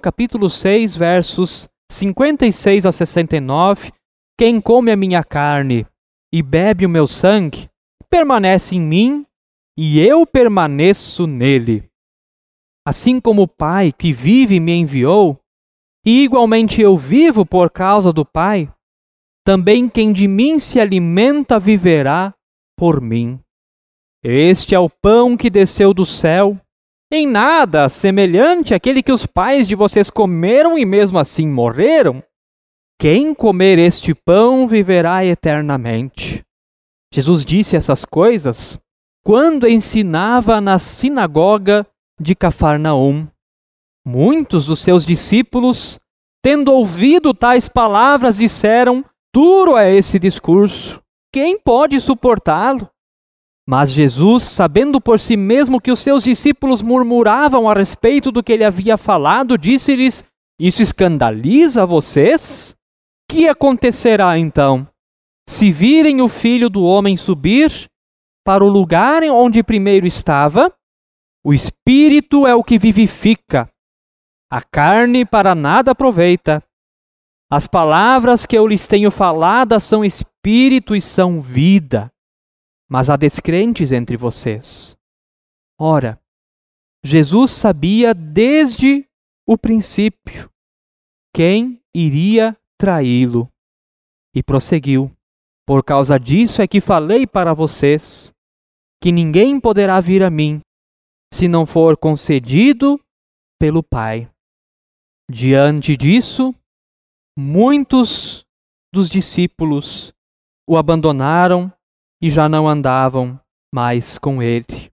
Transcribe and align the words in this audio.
capítulo 0.00 0.48
6, 0.48 0.96
versos 0.96 1.68
56 1.92 2.86
a 2.86 2.92
69, 2.92 3.92
quem 4.38 4.60
come 4.60 4.90
a 4.90 4.96
minha 4.96 5.22
carne 5.22 5.86
e 6.32 6.42
bebe 6.42 6.86
o 6.86 6.88
meu 6.88 7.06
sangue, 7.06 7.68
permanece 8.08 8.76
em 8.76 8.80
mim 8.80 9.26
e 9.76 10.00
eu 10.00 10.26
permaneço 10.26 11.26
nele. 11.26 11.88
Assim 12.86 13.20
como 13.20 13.42
o 13.42 13.48
Pai 13.48 13.92
que 13.92 14.12
vive 14.12 14.58
me 14.58 14.72
enviou, 14.72 15.38
e 16.04 16.22
igualmente 16.22 16.80
eu 16.80 16.96
vivo 16.96 17.44
por 17.44 17.70
causa 17.70 18.12
do 18.12 18.24
Pai, 18.24 18.72
também 19.44 19.88
quem 19.88 20.12
de 20.12 20.26
mim 20.26 20.58
se 20.58 20.80
alimenta 20.80 21.60
viverá 21.60 22.34
por 22.76 23.00
mim. 23.00 23.38
Este 24.22 24.74
é 24.74 24.78
o 24.78 24.88
pão 24.88 25.36
que 25.36 25.50
desceu 25.50 25.92
do 25.92 26.06
céu, 26.06 26.58
em 27.10 27.26
nada 27.26 27.88
semelhante 27.88 28.72
àquele 28.72 29.02
que 29.02 29.10
os 29.10 29.26
pais 29.26 29.66
de 29.66 29.74
vocês 29.74 30.08
comeram 30.10 30.78
e 30.78 30.84
mesmo 30.84 31.18
assim 31.18 31.48
morreram. 31.48 32.22
Quem 32.98 33.34
comer 33.34 33.78
este 33.78 34.14
pão 34.14 34.68
viverá 34.68 35.24
eternamente. 35.24 36.44
Jesus 37.12 37.44
disse 37.44 37.74
essas 37.74 38.04
coisas 38.04 38.78
quando 39.24 39.68
ensinava 39.68 40.60
na 40.60 40.78
sinagoga 40.78 41.86
de 42.20 42.34
Cafarnaum. 42.34 43.26
Muitos 44.06 44.66
dos 44.66 44.80
seus 44.80 45.04
discípulos, 45.04 45.98
tendo 46.42 46.72
ouvido 46.72 47.34
tais 47.34 47.68
palavras, 47.68 48.36
disseram: 48.36 49.04
Duro 49.34 49.76
é 49.76 49.94
esse 49.94 50.18
discurso. 50.18 51.00
Quem 51.32 51.58
pode 51.58 52.00
suportá-lo? 52.00 52.88
Mas 53.68 53.90
Jesus, 53.90 54.44
sabendo 54.44 55.00
por 55.00 55.20
si 55.20 55.36
mesmo 55.36 55.80
que 55.80 55.90
os 55.90 56.00
seus 56.00 56.24
discípulos 56.24 56.82
murmuravam 56.82 57.68
a 57.68 57.74
respeito 57.74 58.32
do 58.32 58.42
que 58.42 58.52
ele 58.52 58.64
havia 58.64 58.96
falado, 58.96 59.56
disse-lhes: 59.56 60.24
Isso 60.58 60.82
escandaliza 60.82 61.86
vocês? 61.86 62.76
Que 63.30 63.48
acontecerá 63.48 64.38
então? 64.38 64.88
Se 65.48 65.70
virem 65.70 66.20
o 66.20 66.28
filho 66.28 66.68
do 66.68 66.82
homem 66.82 67.16
subir 67.16 67.88
para 68.44 68.64
o 68.64 68.68
lugar 68.68 69.22
onde 69.24 69.62
primeiro 69.62 70.06
estava, 70.06 70.72
o 71.44 71.54
espírito 71.54 72.46
é 72.46 72.54
o 72.54 72.64
que 72.64 72.78
vivifica, 72.78 73.70
a 74.50 74.60
carne 74.60 75.24
para 75.24 75.54
nada 75.54 75.92
aproveita. 75.92 76.62
As 77.48 77.66
palavras 77.68 78.44
que 78.44 78.58
eu 78.58 78.66
lhes 78.66 78.86
tenho 78.88 79.10
faladas 79.10 79.84
são 79.84 80.04
espírito 80.04 80.94
e 80.94 81.00
são 81.00 81.40
vida. 81.40 82.10
Mas 82.90 83.08
há 83.08 83.16
descrentes 83.16 83.92
entre 83.92 84.16
vocês. 84.16 84.96
Ora, 85.78 86.20
Jesus 87.04 87.52
sabia 87.52 88.12
desde 88.12 89.08
o 89.46 89.56
princípio 89.56 90.50
quem 91.32 91.80
iria 91.94 92.56
traí-lo 92.76 93.48
e 94.34 94.42
prosseguiu. 94.42 95.10
Por 95.66 95.84
causa 95.84 96.18
disso 96.18 96.60
é 96.60 96.66
que 96.66 96.80
falei 96.80 97.26
para 97.26 97.54
vocês 97.54 98.34
que 99.00 99.12
ninguém 99.12 99.60
poderá 99.60 100.00
vir 100.00 100.22
a 100.24 100.30
mim 100.30 100.60
se 101.32 101.46
não 101.46 101.64
for 101.64 101.96
concedido 101.96 103.00
pelo 103.58 103.82
Pai. 103.82 104.28
Diante 105.30 105.96
disso, 105.96 106.52
muitos 107.38 108.44
dos 108.92 109.08
discípulos 109.08 110.12
o 110.68 110.76
abandonaram 110.76 111.72
e 112.22 112.28
já 112.28 112.48
não 112.48 112.68
andavam 112.68 113.40
mais 113.72 114.18
com 114.18 114.42
ele. 114.42 114.90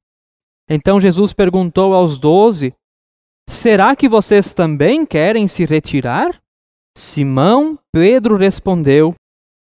Então 0.70 1.00
Jesus 1.00 1.34
perguntou 1.34 1.94
aos 1.94 2.18
doze: 2.18 2.74
Será 3.50 3.96
que 3.96 4.08
vocês 4.08 4.54
também 4.54 5.06
querem 5.06 5.48
se 5.48 5.66
retirar? 5.66 6.42
Simão 6.98 7.78
Pedro 7.92 8.38
respondeu: 8.38 9.16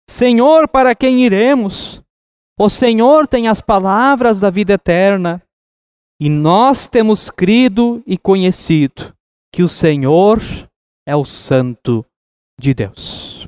Senhor, 0.09 0.67
para 0.67 0.95
quem 0.95 1.23
iremos? 1.23 2.01
O 2.59 2.69
Senhor 2.69 3.27
tem 3.27 3.47
as 3.47 3.61
palavras 3.61 4.39
da 4.39 4.49
vida 4.49 4.73
eterna. 4.73 5.41
E 6.21 6.27
nós 6.27 6.87
temos 6.87 7.29
crido 7.29 8.03
e 8.05 8.17
conhecido 8.17 9.15
que 9.53 9.63
o 9.63 9.69
Senhor 9.69 10.41
é 11.07 11.15
o 11.15 11.23
Santo 11.23 12.05
de 12.59 12.73
Deus. 12.73 13.47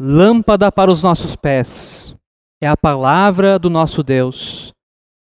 Lâmpada 0.00 0.72
para 0.72 0.90
os 0.90 1.02
nossos 1.02 1.36
pés 1.36 2.16
é 2.60 2.66
a 2.66 2.76
palavra 2.76 3.58
do 3.58 3.68
nosso 3.68 4.02
Deus 4.02 4.72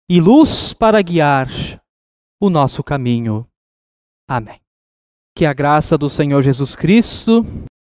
e 0.10 0.20
luz 0.20 0.74
para 0.74 1.02
guiar 1.02 1.48
o 2.42 2.50
nosso 2.50 2.84
caminho. 2.84 3.48
Amém. 4.28 4.60
Que 5.36 5.46
a 5.46 5.54
graça 5.54 5.98
do 5.98 6.10
Senhor 6.10 6.42
Jesus 6.42 6.76
Cristo, 6.76 7.46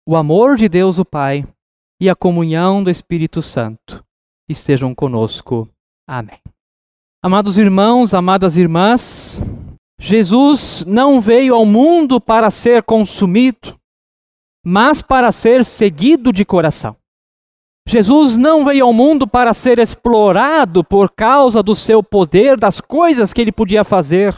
o 0.07 0.15
amor 0.15 0.55
de 0.55 0.69
Deus 0.69 0.99
o 0.99 1.05
Pai 1.05 1.47
e 1.99 2.09
a 2.09 2.15
comunhão 2.15 2.83
do 2.83 2.89
Espírito 2.89 3.41
Santo 3.41 4.03
estejam 4.47 4.93
conosco. 4.93 5.67
Amém. 6.07 6.39
Amados 7.23 7.57
irmãos, 7.57 8.13
amadas 8.13 8.57
irmãs, 8.57 9.39
Jesus 9.99 10.85
não 10.85 11.21
veio 11.21 11.55
ao 11.55 11.65
mundo 11.65 12.19
para 12.19 12.51
ser 12.51 12.83
consumido, 12.83 13.79
mas 14.63 15.01
para 15.01 15.31
ser 15.31 15.63
seguido 15.63 16.33
de 16.33 16.43
coração. 16.43 16.97
Jesus 17.87 18.37
não 18.37 18.63
veio 18.63 18.85
ao 18.85 18.93
mundo 18.93 19.27
para 19.27 19.53
ser 19.53 19.77
explorado 19.79 20.83
por 20.83 21.11
causa 21.11 21.61
do 21.61 21.75
seu 21.75 22.01
poder, 22.01 22.57
das 22.57 22.79
coisas 22.79 23.33
que 23.33 23.41
ele 23.41 23.51
podia 23.51 23.83
fazer. 23.83 24.35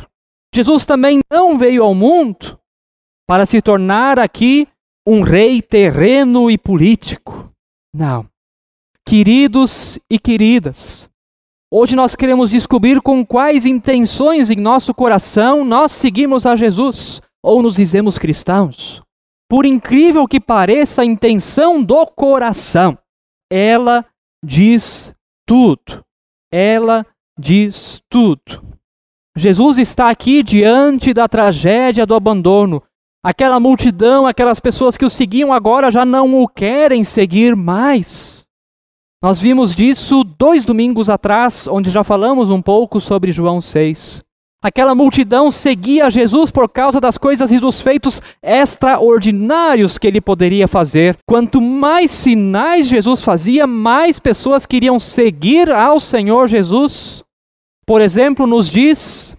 Jesus 0.53 0.85
também 0.85 1.19
não 1.31 1.57
veio 1.57 1.83
ao 1.83 1.93
mundo 1.93 2.59
para 3.27 3.45
se 3.45 3.61
tornar 3.61 4.19
aqui 4.19 4.67
um 5.07 5.21
rei 5.21 5.61
terreno 5.61 6.49
e 6.49 6.57
político. 6.57 7.51
Não. 7.93 8.27
Queridos 9.07 9.99
e 10.09 10.17
queridas, 10.17 11.07
Hoje 11.77 11.93
nós 11.93 12.15
queremos 12.15 12.51
descobrir 12.51 13.01
com 13.01 13.25
quais 13.25 13.65
intenções 13.65 14.49
em 14.49 14.55
nosso 14.55 14.93
coração 14.93 15.65
nós 15.65 15.91
seguimos 15.91 16.45
a 16.45 16.55
Jesus 16.55 17.21
ou 17.43 17.61
nos 17.61 17.75
dizemos 17.75 18.17
cristãos. 18.17 19.01
Por 19.49 19.65
incrível 19.65 20.25
que 20.25 20.39
pareça, 20.39 21.01
a 21.01 21.05
intenção 21.05 21.83
do 21.83 22.05
coração, 22.05 22.97
ela 23.51 24.05
diz 24.43 25.13
tudo. 25.45 26.03
Ela 26.51 27.05
diz 27.37 28.01
tudo. 28.09 28.63
Jesus 29.37 29.77
está 29.77 30.09
aqui 30.09 30.41
diante 30.41 31.13
da 31.13 31.27
tragédia 31.27 32.05
do 32.05 32.15
abandono. 32.15 32.81
Aquela 33.23 33.59
multidão, 33.59 34.25
aquelas 34.25 34.59
pessoas 34.59 34.95
que 34.95 35.03
o 35.03 35.09
seguiam 35.09 35.51
agora 35.51 35.91
já 35.91 36.05
não 36.05 36.41
o 36.41 36.47
querem 36.47 37.03
seguir 37.03 37.55
mais. 37.55 38.45
Nós 39.21 39.39
vimos 39.39 39.73
disso 39.73 40.23
dois 40.23 40.63
domingos 40.63 41.09
atrás, 41.09 41.67
onde 41.67 41.89
já 41.89 42.03
falamos 42.03 42.49
um 42.49 42.61
pouco 42.61 43.01
sobre 43.01 43.31
João 43.31 43.59
6. 43.59 44.24
Aquela 44.65 44.95
multidão 44.95 45.51
seguia 45.51 46.09
Jesus 46.09 46.49
por 46.49 46.67
causa 46.67 46.99
das 46.99 47.19
coisas 47.19 47.51
e 47.51 47.59
dos 47.59 47.81
feitos 47.81 48.19
extraordinários 48.41 49.99
que 49.99 50.07
ele 50.07 50.19
poderia 50.19 50.67
fazer. 50.67 51.15
Quanto 51.23 51.61
mais 51.61 52.09
sinais 52.09 52.87
Jesus 52.87 53.21
fazia, 53.21 53.67
mais 53.67 54.17
pessoas 54.17 54.65
queriam 54.65 54.99
seguir 54.99 55.71
ao 55.71 55.99
Senhor 55.99 56.47
Jesus. 56.47 57.23
Por 57.85 58.01
exemplo, 58.01 58.47
nos 58.47 58.67
diz 58.67 59.37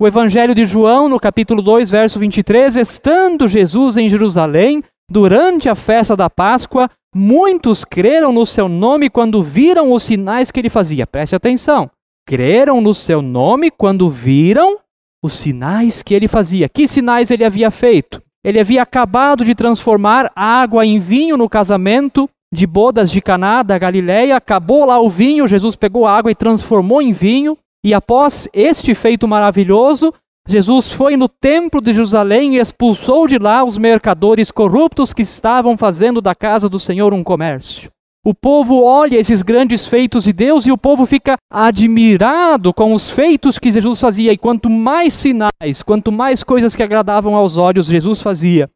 o 0.00 0.06
Evangelho 0.06 0.54
de 0.54 0.64
João, 0.64 1.08
no 1.08 1.18
capítulo 1.18 1.62
2, 1.62 1.90
verso 1.90 2.20
23, 2.20 2.76
estando 2.76 3.48
Jesus 3.48 3.96
em 3.96 4.08
Jerusalém, 4.08 4.84
durante 5.10 5.68
a 5.68 5.74
festa 5.74 6.14
da 6.14 6.30
Páscoa, 6.30 6.88
Muitos 7.12 7.84
creram 7.84 8.30
no 8.30 8.46
seu 8.46 8.68
nome 8.68 9.10
quando 9.10 9.42
viram 9.42 9.92
os 9.92 10.04
sinais 10.04 10.52
que 10.52 10.60
ele 10.60 10.70
fazia. 10.70 11.08
Preste 11.08 11.34
atenção. 11.34 11.90
Creram 12.26 12.80
no 12.80 12.94
seu 12.94 13.20
nome 13.20 13.70
quando 13.70 14.08
viram 14.08 14.78
os 15.22 15.34
sinais 15.34 16.02
que 16.02 16.14
ele 16.14 16.28
fazia. 16.28 16.68
Que 16.68 16.86
sinais 16.88 17.30
ele 17.30 17.44
havia 17.44 17.70
feito? 17.70 18.22
Ele 18.44 18.58
havia 18.58 18.82
acabado 18.82 19.44
de 19.44 19.54
transformar 19.54 20.30
água 20.34 20.86
em 20.86 20.98
vinho 20.98 21.36
no 21.36 21.48
casamento 21.48 22.28
de 22.52 22.66
bodas 22.66 23.10
de 23.10 23.20
Caná 23.20 23.62
da 23.62 23.78
Galileia. 23.78 24.36
Acabou 24.36 24.86
lá 24.86 24.98
o 24.98 25.10
vinho, 25.10 25.46
Jesus 25.46 25.76
pegou 25.76 26.06
a 26.06 26.16
água 26.16 26.30
e 26.30 26.34
transformou 26.34 27.02
em 27.02 27.12
vinho. 27.12 27.56
E 27.84 27.92
após 27.94 28.48
este 28.52 28.94
feito 28.94 29.28
maravilhoso, 29.28 30.12
Jesus 30.48 30.90
foi 30.90 31.16
no 31.16 31.28
templo 31.28 31.80
de 31.80 31.92
Jerusalém 31.92 32.56
e 32.56 32.58
expulsou 32.58 33.26
de 33.26 33.38
lá 33.38 33.62
os 33.62 33.78
mercadores 33.78 34.50
corruptos 34.50 35.12
que 35.12 35.22
estavam 35.22 35.76
fazendo 35.76 36.20
da 36.20 36.34
casa 36.34 36.68
do 36.68 36.80
Senhor 36.80 37.12
um 37.12 37.22
comércio. 37.22 37.90
O 38.24 38.34
povo 38.34 38.82
olha 38.82 39.16
esses 39.16 39.40
grandes 39.40 39.86
feitos 39.86 40.24
de 40.24 40.32
Deus 40.32 40.66
e 40.66 40.72
o 40.72 40.76
povo 40.76 41.06
fica 41.06 41.36
admirado 41.50 42.72
com 42.74 42.92
os 42.92 43.10
feitos 43.10 43.58
que 43.58 43.72
Jesus 43.72 43.98
fazia. 43.98 44.32
E 44.32 44.36
quanto 44.36 44.68
mais 44.68 45.14
sinais, 45.14 45.82
quanto 45.82 46.12
mais 46.12 46.42
coisas 46.42 46.76
que 46.76 46.82
agradavam 46.82 47.34
aos 47.34 47.56
olhos 47.56 47.86
Jesus 47.86 48.20
fazia, 48.20 48.70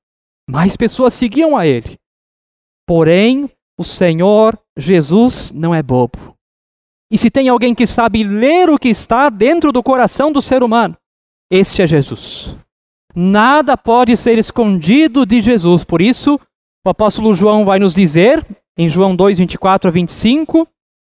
mais 0.49 0.77
pessoas 0.77 1.13
seguiam 1.13 1.57
a 1.57 1.67
ele. 1.67 1.99
Porém, 2.87 3.51
o 3.79 3.85
Senhor 3.85 4.59
Jesus 4.79 5.53
não 5.53 5.75
é 5.75 5.83
bobo. 5.83 6.35
E 7.13 7.19
se 7.19 7.31
tem 7.31 7.49
alguém 7.49 7.75
que 7.75 7.87
sabe 7.87 8.25
ler 8.25 8.71
o 8.71 8.79
que 8.79 8.89
está 8.89 9.29
dentro 9.29 9.71
do 9.71 9.83
coração 9.83 10.33
do 10.33 10.41
ser 10.41 10.63
humano, 10.63 10.97
este 11.51 11.83
é 11.83 11.87
Jesus. 11.87 12.57
Nada 13.15 13.77
pode 13.77 14.17
ser 14.17 14.39
escondido 14.39 15.25
de 15.25 15.41
Jesus. 15.41 15.85
Por 15.85 16.01
isso, 16.01 16.41
o 16.85 16.91
apóstolo 16.91 17.33
João 17.35 17.65
vai 17.65 17.79
nos 17.79 17.95
dizer, 17.95 18.45
em 18.77 18.89
João 18.89 19.15
2, 19.15 19.39
24 19.39 19.89
a 19.89 19.93
25, 19.93 20.67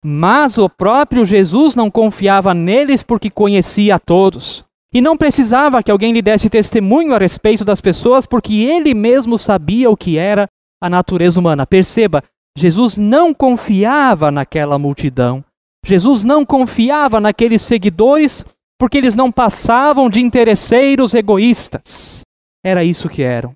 mas 0.05 0.59
o 0.59 0.69
próprio 0.69 1.25
Jesus 1.25 1.77
não 1.77 1.91
confiava 1.91 2.53
neles 2.53 3.03
porque 3.03 3.31
conhecia 3.31 3.97
a 3.97 3.99
todos. 3.99 4.65
E 4.95 5.01
não 5.01 5.17
precisava 5.17 5.83
que 5.83 5.91
alguém 5.91 6.13
lhe 6.13 6.21
desse 6.21 6.51
testemunho 6.51 7.15
a 7.15 7.19
respeito 7.19 7.65
das 7.65 7.81
pessoas, 7.81 8.27
porque 8.27 8.63
ele 8.63 8.93
mesmo 8.93 9.39
sabia 9.39 9.89
o 9.89 9.97
que 9.97 10.19
era 10.19 10.47
a 10.83 10.91
natureza 10.91 11.41
humana. 11.41 11.67
Perceba, 11.67 12.23
Jesus 12.59 12.99
não 12.99 13.33
confiava 13.33 14.31
naquela 14.31 14.79
multidão. 14.79 15.43
Jesus 15.87 16.23
não 16.25 16.45
confiava 16.45 17.21
naqueles 17.21 17.63
seguidores 17.63 18.45
porque 18.79 18.99
eles 18.99 19.15
não 19.15 19.31
passavam 19.31 20.11
de 20.11 20.21
interesseiros 20.21 21.15
egoístas. 21.15 22.21
Era 22.65 22.85
isso 22.85 23.09
que 23.09 23.23
eram. 23.23 23.55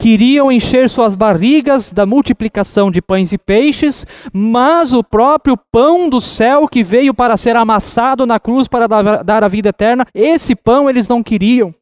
Queriam 0.00 0.52
encher 0.52 0.88
suas 0.88 1.16
barrigas 1.16 1.92
da 1.92 2.06
multiplicação 2.06 2.88
de 2.88 3.02
pães 3.02 3.32
e 3.32 3.38
peixes, 3.38 4.06
mas 4.32 4.92
o 4.92 5.02
próprio 5.02 5.58
pão 5.72 6.08
do 6.08 6.20
céu 6.20 6.68
que 6.68 6.84
veio 6.84 7.12
para 7.12 7.36
ser 7.36 7.56
amassado 7.56 8.24
na 8.24 8.38
cruz 8.38 8.68
para 8.68 8.86
dar 8.86 9.42
a 9.42 9.48
vida 9.48 9.70
eterna, 9.70 10.06
esse 10.14 10.54
pão 10.54 10.88
eles 10.88 11.08
não 11.08 11.20
queriam. 11.20 11.74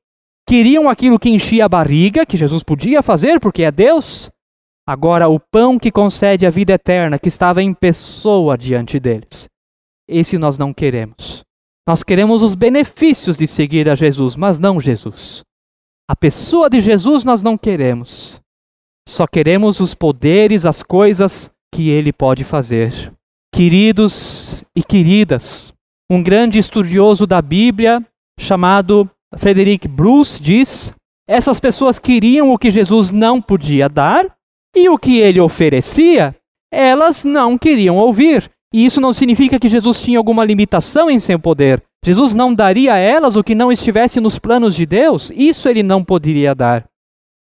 Queriam 0.49 0.89
aquilo 0.89 1.19
que 1.19 1.29
enchia 1.29 1.67
a 1.67 1.69
barriga, 1.69 2.25
que 2.25 2.39
Jesus 2.39 2.63
podia 2.63 3.03
fazer 3.03 3.39
porque 3.39 3.65
é 3.65 3.71
Deus. 3.71 4.31
Agora, 4.89 5.29
o 5.29 5.39
pão 5.39 5.79
que 5.79 5.91
concede 5.91 6.47
a 6.47 6.51
vida 6.51 6.73
eterna, 6.73 7.19
que 7.19 7.29
estava 7.29 7.63
em 7.63 7.75
pessoa 7.75 8.57
diante 8.57 8.99
deles, 8.99 9.47
esse 10.09 10.39
nós 10.39 10.57
não 10.57 10.73
queremos. 10.73 11.43
Nós 11.87 12.03
queremos 12.03 12.41
os 12.41 12.55
benefícios 12.55 13.37
de 13.37 13.47
seguir 13.47 13.91
a 13.91 13.95
Jesus, 13.95 14.37
mas 14.37 14.59
não 14.59 14.81
Jesus. 14.81 15.43
A 16.09 16.15
pessoa 16.15 16.71
de 16.71 16.81
Jesus 16.81 17.25
nós 17.25 17.43
não 17.43 17.59
queremos. 17.59 18.41
Só 19.09 19.27
queremos 19.27 19.81
os 19.81 19.95
poderes, 19.95 20.65
as 20.65 20.83
coisas 20.83 21.51
que 21.75 21.89
ele 21.89 22.13
pode 22.13 22.45
fazer. 22.45 23.13
Queridos 23.53 24.65
e 24.77 24.83
queridas, 24.83 25.73
um 26.11 26.23
grande 26.23 26.59
estudioso 26.59 27.27
da 27.27 27.43
Bíblia 27.43 28.05
chamado 28.39 29.11
Frederick 29.37 29.89
Bruce 29.89 30.41
diz: 30.41 30.93
essas 31.29 31.59
pessoas 31.59 31.99
queriam 31.99 32.53
o 32.53 32.59
que 32.59 32.71
Jesus 32.71 33.11
não 33.11 33.43
podia 33.43 33.89
dar 33.89 34.33
e 34.77 34.89
o 34.89 34.99
que 34.99 35.19
ele 35.19 35.41
oferecia, 35.41 36.37
elas 36.73 37.25
não 37.25 37.59
queriam 37.59 37.97
ouvir. 37.97 38.49
E 38.73 38.85
isso 38.85 39.01
não 39.01 39.13
significa 39.13 39.59
que 39.59 39.69
Jesus 39.69 40.03
tinha 40.03 40.19
alguma 40.19 40.45
limitação 40.45 41.11
em 41.11 41.19
seu 41.19 41.39
poder. 41.39 41.83
Jesus 42.07 42.37
não 42.37 42.55
daria 42.55 42.95
a 42.95 42.99
elas 42.99 43.35
o 43.35 43.43
que 43.43 43.53
não 43.53 43.73
estivesse 43.73 44.21
nos 44.21 44.39
planos 44.39 44.77
de 44.77 44.87
Deus, 44.87 45.33
isso 45.35 45.69
ele 45.69 45.83
não 45.83 46.05
poderia 46.05 46.55
dar. 46.55 46.89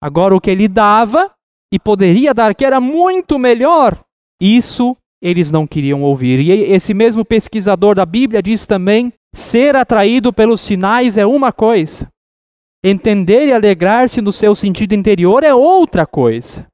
Agora, 0.02 0.34
o 0.34 0.40
que 0.40 0.50
ele 0.50 0.68
dava 0.68 1.30
e 1.70 1.78
poderia 1.78 2.32
dar, 2.32 2.54
que 2.54 2.64
era 2.64 2.80
muito 2.80 3.38
melhor, 3.38 4.02
isso 4.40 4.96
eles 5.20 5.50
não 5.50 5.66
queriam 5.66 6.02
ouvir. 6.02 6.40
E 6.40 6.50
esse 6.72 6.94
mesmo 6.94 7.26
pesquisador 7.26 7.94
da 7.94 8.06
Bíblia 8.06 8.42
diz 8.42 8.64
também: 8.64 9.12
ser 9.34 9.76
atraído 9.76 10.32
pelos 10.32 10.62
sinais 10.62 11.18
é 11.18 11.26
uma 11.26 11.52
coisa, 11.52 12.08
entender 12.82 13.48
e 13.48 13.52
alegrar-se 13.52 14.22
no 14.22 14.32
seu 14.32 14.54
sentido 14.54 14.94
interior 14.94 15.44
é 15.44 15.54
outra 15.54 16.06
coisa. 16.06 16.66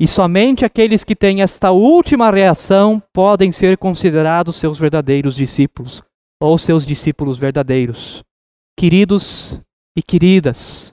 E 0.00 0.08
somente 0.08 0.64
aqueles 0.64 1.04
que 1.04 1.14
têm 1.14 1.40
esta 1.40 1.70
última 1.70 2.32
reação 2.32 3.00
podem 3.14 3.52
ser 3.52 3.78
considerados 3.78 4.56
seus 4.56 4.76
verdadeiros 4.76 5.36
discípulos 5.36 6.02
ou 6.40 6.56
seus 6.58 6.86
discípulos 6.86 7.38
verdadeiros. 7.38 8.22
Queridos 8.78 9.60
e 9.96 10.02
queridas, 10.02 10.92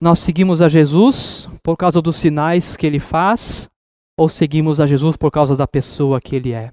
nós 0.00 0.20
seguimos 0.20 0.62
a 0.62 0.68
Jesus 0.68 1.48
por 1.62 1.76
causa 1.76 2.00
dos 2.00 2.16
sinais 2.16 2.76
que 2.76 2.86
ele 2.86 2.98
faz 2.98 3.68
ou 4.18 4.28
seguimos 4.28 4.80
a 4.80 4.86
Jesus 4.86 5.16
por 5.16 5.30
causa 5.30 5.56
da 5.56 5.66
pessoa 5.66 6.20
que 6.20 6.36
ele 6.36 6.52
é? 6.52 6.72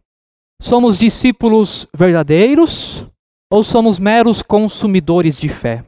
Somos 0.61 0.97
discípulos 0.97 1.87
verdadeiros 1.95 3.07
ou 3.51 3.63
somos 3.63 3.99
meros 3.99 4.41
consumidores 4.41 5.37
de 5.37 5.49
fé? 5.49 5.83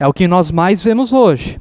É 0.00 0.06
o 0.06 0.12
que 0.12 0.28
nós 0.28 0.50
mais 0.50 0.82
vemos 0.82 1.12
hoje. 1.12 1.60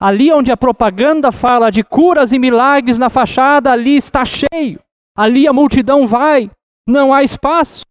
Ali 0.00 0.32
onde 0.32 0.50
a 0.50 0.56
propaganda 0.56 1.30
fala 1.30 1.70
de 1.70 1.82
curas 1.82 2.32
e 2.32 2.38
milagres 2.38 2.98
na 2.98 3.08
fachada, 3.08 3.70
ali 3.72 3.96
está 3.96 4.24
cheio. 4.24 4.80
Ali 5.16 5.46
a 5.46 5.52
multidão 5.52 6.06
vai, 6.06 6.50
não 6.86 7.12
há 7.12 7.22
espaço. 7.22 7.84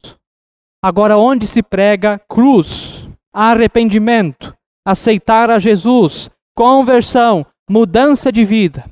Agora, 0.83 1.17
onde 1.17 1.47
se 1.47 1.63
prega 1.63 2.19
cruz, 2.27 3.07
arrependimento, 3.33 4.53
aceitar 4.85 5.49
a 5.49 5.57
Jesus, 5.57 6.29
conversão, 6.53 7.45
mudança 7.69 8.29
de 8.33 8.43
vida, 8.43 8.83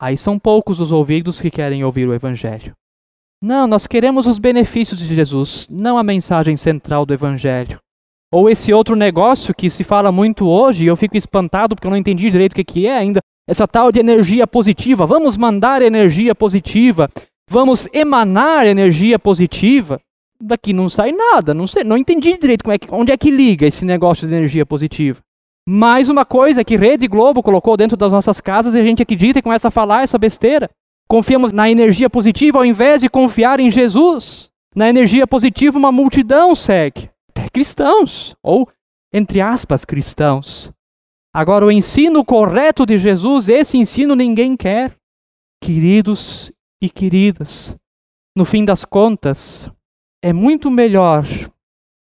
aí 0.00 0.16
são 0.16 0.38
poucos 0.38 0.80
os 0.80 0.90
ouvidos 0.90 1.38
que 1.38 1.50
querem 1.50 1.84
ouvir 1.84 2.08
o 2.08 2.14
Evangelho. 2.14 2.72
Não, 3.42 3.66
nós 3.66 3.86
queremos 3.86 4.26
os 4.26 4.38
benefícios 4.38 4.98
de 4.98 5.14
Jesus, 5.14 5.68
não 5.70 5.98
a 5.98 6.02
mensagem 6.02 6.56
central 6.56 7.04
do 7.04 7.12
Evangelho. 7.12 7.78
Ou 8.32 8.48
esse 8.48 8.72
outro 8.72 8.96
negócio 8.96 9.54
que 9.54 9.68
se 9.68 9.84
fala 9.84 10.10
muito 10.10 10.48
hoje, 10.48 10.86
eu 10.86 10.96
fico 10.96 11.14
espantado 11.14 11.76
porque 11.76 11.86
eu 11.86 11.90
não 11.90 11.98
entendi 11.98 12.30
direito 12.30 12.58
o 12.58 12.64
que 12.64 12.86
é 12.86 12.96
ainda, 12.96 13.20
essa 13.46 13.68
tal 13.68 13.92
de 13.92 14.00
energia 14.00 14.46
positiva. 14.46 15.04
Vamos 15.04 15.36
mandar 15.36 15.82
energia 15.82 16.34
positiva, 16.34 17.06
vamos 17.50 17.86
emanar 17.92 18.66
energia 18.66 19.18
positiva 19.18 20.00
daqui 20.40 20.72
não 20.72 20.88
sai 20.88 21.12
nada. 21.12 21.52
Não 21.52 21.66
sei, 21.66 21.84
não 21.84 21.96
entendi 21.96 22.36
direito 22.38 22.64
como 22.64 22.74
é 22.74 22.78
que, 22.78 22.88
onde 22.90 23.12
é 23.12 23.16
que 23.16 23.30
liga 23.30 23.66
esse 23.66 23.84
negócio 23.84 24.26
de 24.26 24.34
energia 24.34 24.64
positiva. 24.64 25.20
Mais 25.68 26.08
uma 26.08 26.24
coisa 26.24 26.64
que 26.64 26.76
Rede 26.76 27.06
Globo 27.06 27.42
colocou 27.42 27.76
dentro 27.76 27.96
das 27.96 28.10
nossas 28.10 28.40
casas 28.40 28.74
e 28.74 28.78
a 28.78 28.84
gente 28.84 29.02
acredita 29.02 29.38
e 29.38 29.42
começa 29.42 29.68
a 29.68 29.70
falar 29.70 30.02
essa 30.02 30.16
besteira. 30.16 30.70
Confiamos 31.06 31.52
na 31.52 31.70
energia 31.70 32.08
positiva 32.08 32.58
ao 32.58 32.64
invés 32.64 33.02
de 33.02 33.08
confiar 33.08 33.60
em 33.60 33.70
Jesus. 33.70 34.50
Na 34.74 34.88
energia 34.88 35.26
positiva, 35.26 35.78
uma 35.78 35.92
multidão 35.92 36.54
segue. 36.54 37.10
Até 37.30 37.48
cristãos, 37.48 38.34
ou, 38.42 38.68
entre 39.12 39.40
aspas, 39.40 39.84
cristãos. 39.84 40.72
Agora, 41.34 41.66
o 41.66 41.72
ensino 41.72 42.24
correto 42.24 42.86
de 42.86 42.96
Jesus, 42.96 43.48
esse 43.48 43.76
ensino 43.76 44.14
ninguém 44.14 44.56
quer. 44.56 44.94
Queridos 45.62 46.52
e 46.80 46.88
queridas, 46.88 47.74
no 48.36 48.44
fim 48.44 48.64
das 48.64 48.84
contas, 48.84 49.68
é 50.22 50.32
muito 50.32 50.70
melhor 50.70 51.24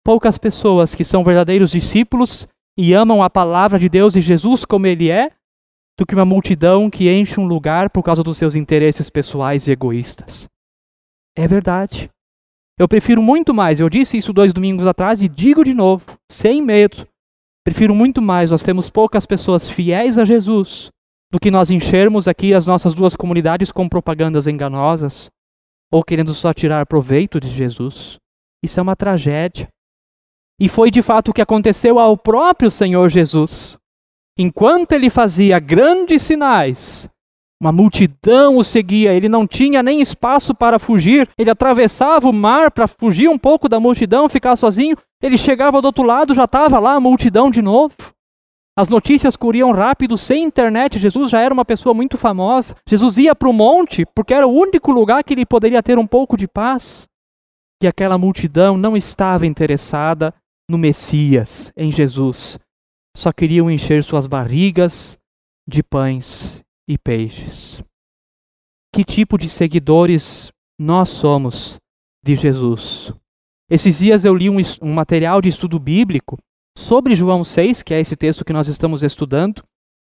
poucas 0.05 0.37
pessoas 0.37 0.95
que 0.95 1.05
são 1.05 1.25
verdadeiros 1.25 1.71
discípulos 1.71 2.47
e 2.77 2.93
amam 2.93 3.23
a 3.23 3.31
palavra 3.31 3.79
de 3.79 3.89
Deus 3.89 4.17
e 4.17 4.21
Jesus 4.21 4.65
como 4.65 4.87
ele 4.87 5.11
é, 5.11 5.31
do 5.99 6.07
que 6.07 6.15
uma 6.15 6.25
multidão 6.25 6.91
que 6.91 7.11
enche 7.11 7.39
um 7.39 7.47
lugar 7.47 7.91
por 7.91 8.03
causa 8.03 8.23
dos 8.23 8.39
seus 8.39 8.55
interesses 8.55 9.09
pessoais 9.11 9.67
e 9.67 9.73
egoístas. 9.73 10.49
É 11.37 11.47
verdade. 11.47 12.11
Eu 12.79 12.89
prefiro 12.89 13.23
muito 13.23 13.55
mais, 13.55 13.79
eu 13.79 13.89
disse 13.89 14.17
isso 14.17 14.33
dois 14.33 14.53
domingos 14.53 14.87
atrás 14.87 15.23
e 15.23 15.29
digo 15.29 15.63
de 15.63 15.75
novo, 15.75 16.19
sem 16.31 16.63
medo. 16.63 17.07
Prefiro 17.65 17.95
muito 17.95 18.21
mais 18.21 18.51
nós 18.51 18.63
temos 18.63 18.91
poucas 18.91 19.25
pessoas 19.25 19.71
fiéis 19.71 20.19
a 20.19 20.25
Jesus 20.25 20.91
do 21.31 21.39
que 21.39 21.51
nós 21.51 21.71
enchermos 21.71 22.27
aqui 22.27 22.53
as 22.53 22.67
nossas 22.67 22.93
duas 22.93 23.15
comunidades 23.15 23.71
com 23.71 23.89
propagandas 23.89 24.47
enganosas 24.47 25.31
ou 25.93 26.03
querendo 26.03 26.33
só 26.33 26.55
tirar 26.55 26.87
proveito 26.87 27.39
de 27.39 27.51
Jesus. 27.51 28.17
Isso 28.65 28.81
é 28.81 28.83
uma 28.83 28.97
tragédia. 28.97 29.69
E 30.59 30.69
foi 30.69 30.91
de 30.91 31.03
fato 31.03 31.29
o 31.31 31.35
que 31.35 31.43
aconteceu 31.43 31.99
ao 31.99 32.17
próprio 32.17 32.71
Senhor 32.71 33.09
Jesus. 33.11 33.77
Enquanto 34.39 34.93
ele 34.93 35.11
fazia 35.11 35.59
grandes 35.59 36.23
sinais, 36.23 37.09
uma 37.61 37.71
multidão 37.71 38.57
o 38.57 38.65
seguia, 38.65 39.13
ele 39.13 39.29
não 39.29 39.47
tinha 39.47 39.83
nem 39.83 40.01
espaço 40.01 40.55
para 40.55 40.79
fugir, 40.79 41.29
ele 41.37 41.51
atravessava 41.51 42.29
o 42.29 42.33
mar 42.33 42.71
para 42.71 42.87
fugir 42.87 43.29
um 43.29 43.39
pouco 43.39 43.69
da 43.69 43.79
multidão, 43.79 44.29
ficar 44.29 44.57
sozinho, 44.57 44.97
ele 45.23 45.37
chegava 45.37 45.83
do 45.83 45.87
outro 45.87 46.05
lado, 46.05 46.35
já 46.35 46.45
estava 46.45 46.79
lá 46.79 46.95
a 46.95 47.01
multidão 47.01 47.51
de 47.51 47.61
novo. 47.61 47.95
As 48.77 48.89
notícias 48.89 49.37
corriam 49.37 49.71
rápido, 49.73 50.17
sem 50.17 50.43
internet. 50.45 50.99
Jesus 50.99 51.31
já 51.31 51.41
era 51.41 51.53
uma 51.53 51.65
pessoa 51.65 51.95
muito 51.95 52.17
famosa. 52.17 52.75
Jesus 52.87 53.19
ia 53.19 53.35
para 53.35 53.49
o 53.49 53.53
monte 53.53 54.07
porque 54.15 54.33
era 54.33 54.47
o 54.47 54.53
único 54.53 54.91
lugar 54.91 55.23
que 55.23 55.35
ele 55.35 55.45
poderia 55.45 55.83
ter 55.83 55.99
um 55.99 56.07
pouco 56.07 56.37
de 56.37 56.49
paz. 56.49 57.07
E 57.83 57.87
aquela 57.87 58.17
multidão 58.17 58.77
não 58.77 58.97
estava 58.97 59.47
interessada 59.47 60.33
no 60.69 60.79
Messias, 60.79 61.71
em 61.77 61.93
Jesus. 61.93 62.59
Só 63.15 63.31
queriam 63.31 63.71
encher 63.71 64.03
suas 64.03 64.27
barrigas 64.27 65.19
de 65.69 65.83
pães 65.83 66.63
e 66.89 66.97
peixes. 66.97 67.83
Que 68.95 69.05
tipo 69.05 69.37
de 69.37 69.49
seguidores 69.49 70.51
nós 70.79 71.11
somos 71.11 71.79
de 72.25 72.35
Jesus? 72.35 73.13
Esses 73.69 73.99
dias 73.99 74.25
eu 74.25 74.35
li 74.35 74.49
um, 74.49 74.59
um 74.81 74.93
material 74.95 75.43
de 75.43 75.51
estudo 75.51 75.79
bíblico 75.79 76.39
sobre 76.77 77.15
João 77.15 77.45
6, 77.45 77.83
que 77.83 77.95
é 77.95 78.01
esse 78.01 78.17
texto 78.17 78.45
que 78.45 78.53
nós 78.53 78.69
estamos 78.69 79.03
estudando. 79.03 79.63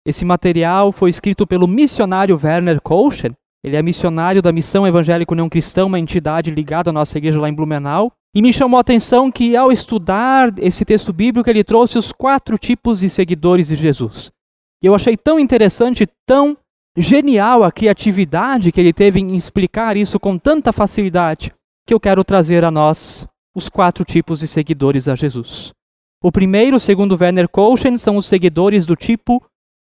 Esse 0.07 0.25
material 0.25 0.93
foi 0.93 1.11
escrito 1.11 1.47
pelo 1.47 1.67
missionário 1.67 2.39
Werner 2.43 2.81
Kolschen. 2.81 3.33
Ele 3.65 3.77
é 3.77 3.83
missionário 3.83 4.41
da 4.41 4.53
Missão 4.53 4.87
Evangélica 4.87 5.33
União 5.33 5.49
Cristã, 5.49 5.87
uma 5.87 5.99
entidade 5.99 6.51
ligada 6.51 6.91
à 6.91 6.93
nossa 6.93 7.19
igreja 7.19 7.41
lá 7.41 7.49
em 7.49 7.55
Blumenau. 7.55 8.13
E 8.35 8.41
me 8.41 8.53
chamou 8.53 8.79
a 8.79 8.83
atenção 8.83 9.33
que, 9.33 9.57
ao 9.57 9.73
estudar 9.73 10.53
esse 10.59 10.85
texto 10.85 11.13
bíblico, 11.13 11.49
ele 11.51 11.65
trouxe 11.65 11.99
os 11.99 12.13
quatro 12.13 12.57
tipos 12.57 13.01
de 13.01 13.11
seguidores 13.11 13.69
de 13.69 13.77
Jesus. 13.77 14.31
E 14.83 14.87
eu 14.87 14.95
achei 14.95 15.17
tão 15.17 15.41
interessante, 15.41 16.07
tão 16.27 16.57
genial 16.97 17.65
a 17.65 17.73
criatividade 17.73 18.71
que 18.71 18.81
ele 18.81 18.93
teve 18.93 19.21
em 19.21 19.35
explicar 19.35 19.97
isso 19.97 20.21
com 20.21 20.39
tanta 20.39 20.73
facilidade, 20.73 21.53
que 21.87 21.93
eu 21.93 22.01
quero 22.01 22.23
trazer 22.23 22.65
a 22.65 22.71
nós 22.71 23.27
os 23.55 23.69
quatro 23.69 24.05
tipos 24.05 24.41
de 24.41 24.49
seguidores 24.49 25.09
a 25.09 25.15
Jesus. 25.15 25.73
O 26.27 26.33
primeiro, 26.33 26.81
segundo 26.81 27.17
Werner 27.17 27.49
Kolschen, 27.49 27.97
são 27.99 28.17
os 28.17 28.27
seguidores 28.27 28.85
do 28.85 28.97
tipo 28.97 29.41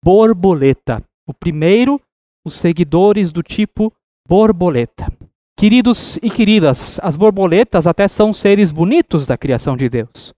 borboleta. 0.03 0.99
O 1.27 1.31
primeiro, 1.31 2.01
os 2.43 2.55
seguidores 2.55 3.31
do 3.31 3.43
tipo 3.43 3.93
borboleta. 4.27 5.13
Queridos 5.55 6.17
e 6.23 6.31
queridas, 6.31 6.99
as 7.03 7.15
borboletas 7.15 7.85
até 7.85 8.07
são 8.07 8.33
seres 8.33 8.71
bonitos 8.71 9.27
da 9.27 9.37
criação 9.37 9.77
de 9.77 9.87
Deus. 9.87 10.33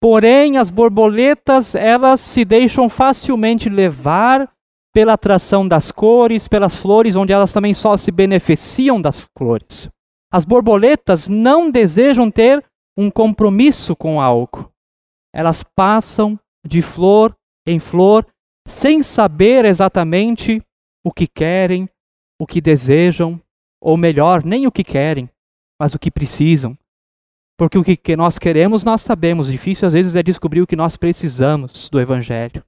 Porém, 0.00 0.58
as 0.58 0.70
borboletas, 0.70 1.74
elas 1.74 2.20
se 2.20 2.44
deixam 2.44 2.88
facilmente 2.88 3.68
levar 3.68 4.48
pela 4.94 5.14
atração 5.14 5.66
das 5.66 5.90
cores, 5.90 6.46
pelas 6.46 6.76
flores, 6.76 7.16
onde 7.16 7.32
elas 7.32 7.52
também 7.52 7.74
só 7.74 7.96
se 7.96 8.12
beneficiam 8.12 9.00
das 9.00 9.26
flores. 9.36 9.90
As 10.32 10.44
borboletas 10.44 11.28
não 11.28 11.68
desejam 11.68 12.30
ter 12.30 12.64
um 12.96 13.10
compromisso 13.10 13.96
com 13.96 14.20
algo. 14.20 14.70
Elas 15.36 15.62
passam 15.62 16.40
de 16.66 16.80
flor 16.80 17.36
em 17.66 17.78
flor 17.78 18.26
sem 18.66 19.02
saber 19.02 19.66
exatamente 19.66 20.62
o 21.04 21.12
que 21.12 21.26
querem, 21.26 21.88
o 22.40 22.46
que 22.46 22.58
desejam, 22.58 23.38
ou 23.78 23.98
melhor, 23.98 24.42
nem 24.42 24.66
o 24.66 24.72
que 24.72 24.82
querem, 24.82 25.28
mas 25.78 25.94
o 25.94 25.98
que 25.98 26.10
precisam. 26.10 26.76
Porque 27.58 27.76
o 27.76 27.84
que 27.84 28.16
nós 28.16 28.38
queremos, 28.38 28.82
nós 28.82 29.02
sabemos. 29.02 29.50
Difícil 29.50 29.86
às 29.86 29.92
vezes 29.92 30.16
é 30.16 30.22
descobrir 30.22 30.62
o 30.62 30.66
que 30.66 30.74
nós 30.74 30.96
precisamos 30.96 31.90
do 31.90 32.00
Evangelho. 32.00 32.64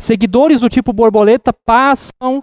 Seguidores 0.00 0.58
do 0.58 0.68
tipo 0.68 0.92
borboleta 0.92 1.52
passam 1.52 2.42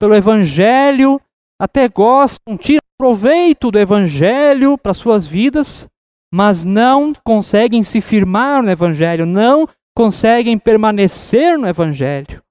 pelo 0.00 0.16
Evangelho, 0.16 1.20
até 1.60 1.88
gostam, 1.88 2.56
tiram 2.56 2.80
proveito 2.98 3.70
do 3.70 3.78
Evangelho 3.78 4.76
para 4.76 4.92
suas 4.92 5.26
vidas, 5.28 5.88
mas 6.32 6.64
não 6.64 7.12
conseguem 7.24 7.82
se 7.82 8.00
firmar 8.00 8.62
no 8.62 8.70
Evangelho, 8.70 9.24
não 9.24 9.68
conseguem 9.96 10.58
permanecer 10.58 11.58
no 11.58 11.66
Evangelho. 11.66 12.42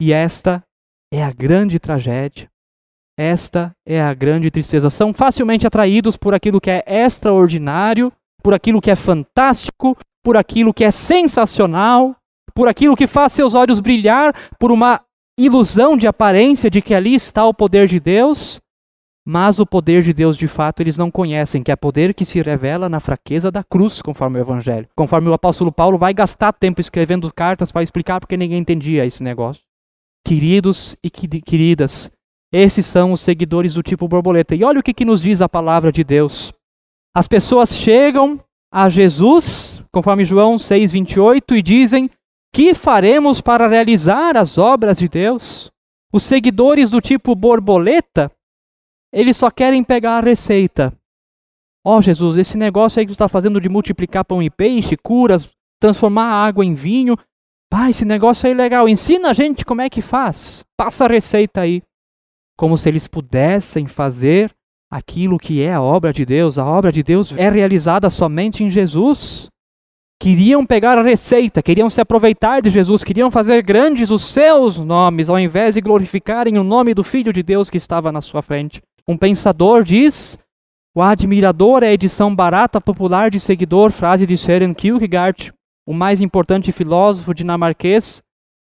E 0.00 0.12
esta 0.12 0.62
é 1.12 1.22
a 1.22 1.32
grande 1.32 1.78
tragédia. 1.78 2.48
Esta 3.16 3.72
é 3.86 4.00
a 4.00 4.12
grande 4.12 4.50
tristeza. 4.50 4.90
São 4.90 5.12
facilmente 5.12 5.66
atraídos 5.66 6.16
por 6.16 6.34
aquilo 6.34 6.60
que 6.60 6.70
é 6.70 6.82
extraordinário, 6.86 8.12
por 8.42 8.54
aquilo 8.54 8.80
que 8.80 8.90
é 8.90 8.96
fantástico, 8.96 9.96
por 10.24 10.36
aquilo 10.36 10.74
que 10.74 10.84
é 10.84 10.90
sensacional, 10.90 12.16
por 12.54 12.66
aquilo 12.66 12.96
que 12.96 13.06
faz 13.06 13.32
seus 13.32 13.54
olhos 13.54 13.78
brilhar, 13.80 14.34
por 14.58 14.72
uma 14.72 15.00
ilusão 15.38 15.96
de 15.96 16.06
aparência 16.06 16.70
de 16.70 16.80
que 16.80 16.94
ali 16.94 17.14
está 17.14 17.44
o 17.44 17.54
poder 17.54 17.86
de 17.86 18.00
Deus, 18.00 18.60
mas 19.26 19.58
o 19.58 19.64
poder 19.64 20.02
de 20.02 20.12
Deus 20.12 20.36
de 20.36 20.46
fato 20.46 20.80
eles 20.80 20.98
não 20.98 21.10
conhecem, 21.10 21.62
que 21.62 21.72
é 21.72 21.76
poder 21.76 22.12
que 22.12 22.24
se 22.24 22.42
revela 22.42 22.88
na 22.88 23.00
fraqueza 23.00 23.50
da 23.50 23.64
cruz, 23.64 24.02
conforme 24.02 24.38
o 24.38 24.42
Evangelho. 24.42 24.88
Conforme 24.94 25.28
o 25.28 25.32
apóstolo 25.32 25.72
Paulo 25.72 25.96
vai 25.96 26.12
gastar 26.12 26.52
tempo 26.52 26.80
escrevendo 26.80 27.32
cartas 27.32 27.72
para 27.72 27.82
explicar 27.82 28.20
porque 28.20 28.36
ninguém 28.36 28.58
entendia 28.58 29.06
esse 29.06 29.22
negócio. 29.22 29.62
Queridos 30.26 30.96
e 31.02 31.10
queridas, 31.10 32.10
esses 32.52 32.86
são 32.86 33.12
os 33.12 33.20
seguidores 33.20 33.74
do 33.74 33.82
tipo 33.82 34.06
borboleta. 34.06 34.54
E 34.54 34.62
olha 34.62 34.80
o 34.80 34.82
que, 34.82 34.94
que 34.94 35.04
nos 35.04 35.20
diz 35.20 35.42
a 35.42 35.48
palavra 35.48 35.90
de 35.90 36.04
Deus. 36.04 36.52
As 37.16 37.26
pessoas 37.26 37.74
chegam 37.74 38.40
a 38.72 38.88
Jesus, 38.88 39.82
conforme 39.92 40.24
João 40.24 40.56
6,28, 40.56 41.56
e 41.56 41.62
dizem: 41.62 42.10
Que 42.52 42.74
faremos 42.74 43.40
para 43.40 43.68
realizar 43.68 44.36
as 44.36 44.58
obras 44.58 44.98
de 44.98 45.08
Deus? 45.08 45.70
Os 46.12 46.22
seguidores 46.22 46.90
do 46.90 47.00
tipo 47.00 47.34
borboleta, 47.34 48.30
eles 49.14 49.36
só 49.36 49.50
querem 49.50 49.82
pegar 49.84 50.18
a 50.18 50.20
receita. 50.20 50.92
Ó 51.86 51.98
oh, 51.98 52.02
Jesus, 52.02 52.36
esse 52.36 52.58
negócio 52.58 52.98
aí 52.98 53.06
que 53.06 53.12
você 53.12 53.14
está 53.14 53.28
fazendo 53.28 53.60
de 53.60 53.68
multiplicar 53.68 54.24
pão 54.24 54.42
e 54.42 54.50
peixe, 54.50 54.96
curas, 54.96 55.48
transformar 55.80 56.24
a 56.24 56.46
água 56.46 56.64
em 56.64 56.74
vinho. 56.74 57.16
Ah, 57.72 57.90
esse 57.90 58.04
negócio 58.04 58.46
aí 58.46 58.52
é 58.52 58.56
legal. 58.56 58.88
Ensina 58.88 59.30
a 59.30 59.32
gente 59.32 59.64
como 59.64 59.80
é 59.80 59.90
que 59.90 60.00
faz. 60.00 60.64
Passa 60.76 61.04
a 61.04 61.08
receita 61.08 61.60
aí 61.60 61.82
como 62.56 62.78
se 62.78 62.88
eles 62.88 63.08
pudessem 63.08 63.86
fazer 63.86 64.54
aquilo 64.90 65.38
que 65.38 65.60
é 65.60 65.74
a 65.74 65.82
obra 65.82 66.12
de 66.12 66.24
Deus. 66.24 66.56
A 66.56 66.64
obra 66.64 66.92
de 66.92 67.02
Deus 67.02 67.36
é 67.36 67.50
realizada 67.50 68.08
somente 68.08 68.62
em 68.62 68.70
Jesus. 68.70 69.48
Queriam 70.20 70.64
pegar 70.64 70.96
a 70.96 71.02
receita, 71.02 71.60
queriam 71.60 71.90
se 71.90 72.00
aproveitar 72.00 72.62
de 72.62 72.70
Jesus, 72.70 73.02
queriam 73.02 73.30
fazer 73.30 73.62
grandes 73.62 74.10
os 74.10 74.24
seus 74.24 74.78
nomes, 74.78 75.28
ao 75.28 75.38
invés 75.38 75.74
de 75.74 75.80
glorificarem 75.80 76.56
o 76.56 76.64
nome 76.64 76.94
do 76.94 77.02
Filho 77.02 77.32
de 77.32 77.42
Deus 77.42 77.68
que 77.68 77.76
estava 77.76 78.12
na 78.12 78.20
sua 78.20 78.40
frente. 78.40 78.80
Um 79.08 79.16
pensador 79.16 79.82
diz: 79.82 80.38
O 80.94 81.02
admirador 81.02 81.82
é 81.82 81.88
a 81.88 81.92
edição 81.92 82.34
barata 82.34 82.80
popular 82.80 83.30
de 83.30 83.38
seguidor, 83.38 83.90
frase 83.90 84.26
de 84.26 84.36
Søren 84.36 84.74
Kierkegaard, 84.74 85.52
o 85.86 85.92
mais 85.92 86.20
importante 86.20 86.72
filósofo 86.72 87.34
dinamarquês, 87.34 88.22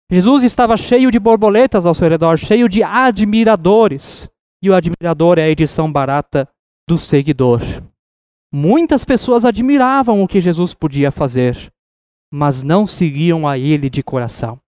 Jesus 0.10 0.44
estava 0.44 0.78
cheio 0.78 1.10
de 1.10 1.20
borboletas 1.20 1.86
ao 1.86 1.94
seu 1.94 2.08
redor, 2.08 2.38
cheio 2.38 2.70
de 2.70 2.84
admiradores. 2.84 4.30
E 4.62 4.70
o 4.70 4.76
admirador 4.76 5.40
é 5.40 5.44
a 5.44 5.50
edição 5.50 5.92
barata 5.92 6.48
do 6.88 6.98
seguidor. 6.98 7.62
Muitas 8.54 9.04
pessoas 9.04 9.44
admiravam 9.44 10.22
o 10.22 10.28
que 10.28 10.40
Jesus 10.40 10.74
podia 10.74 11.12
fazer, 11.12 11.72
mas 12.32 12.62
não 12.62 12.86
seguiam 12.86 13.48
a 13.48 13.58
ele 13.58 13.90
de 13.90 14.04
coração. 14.04 14.60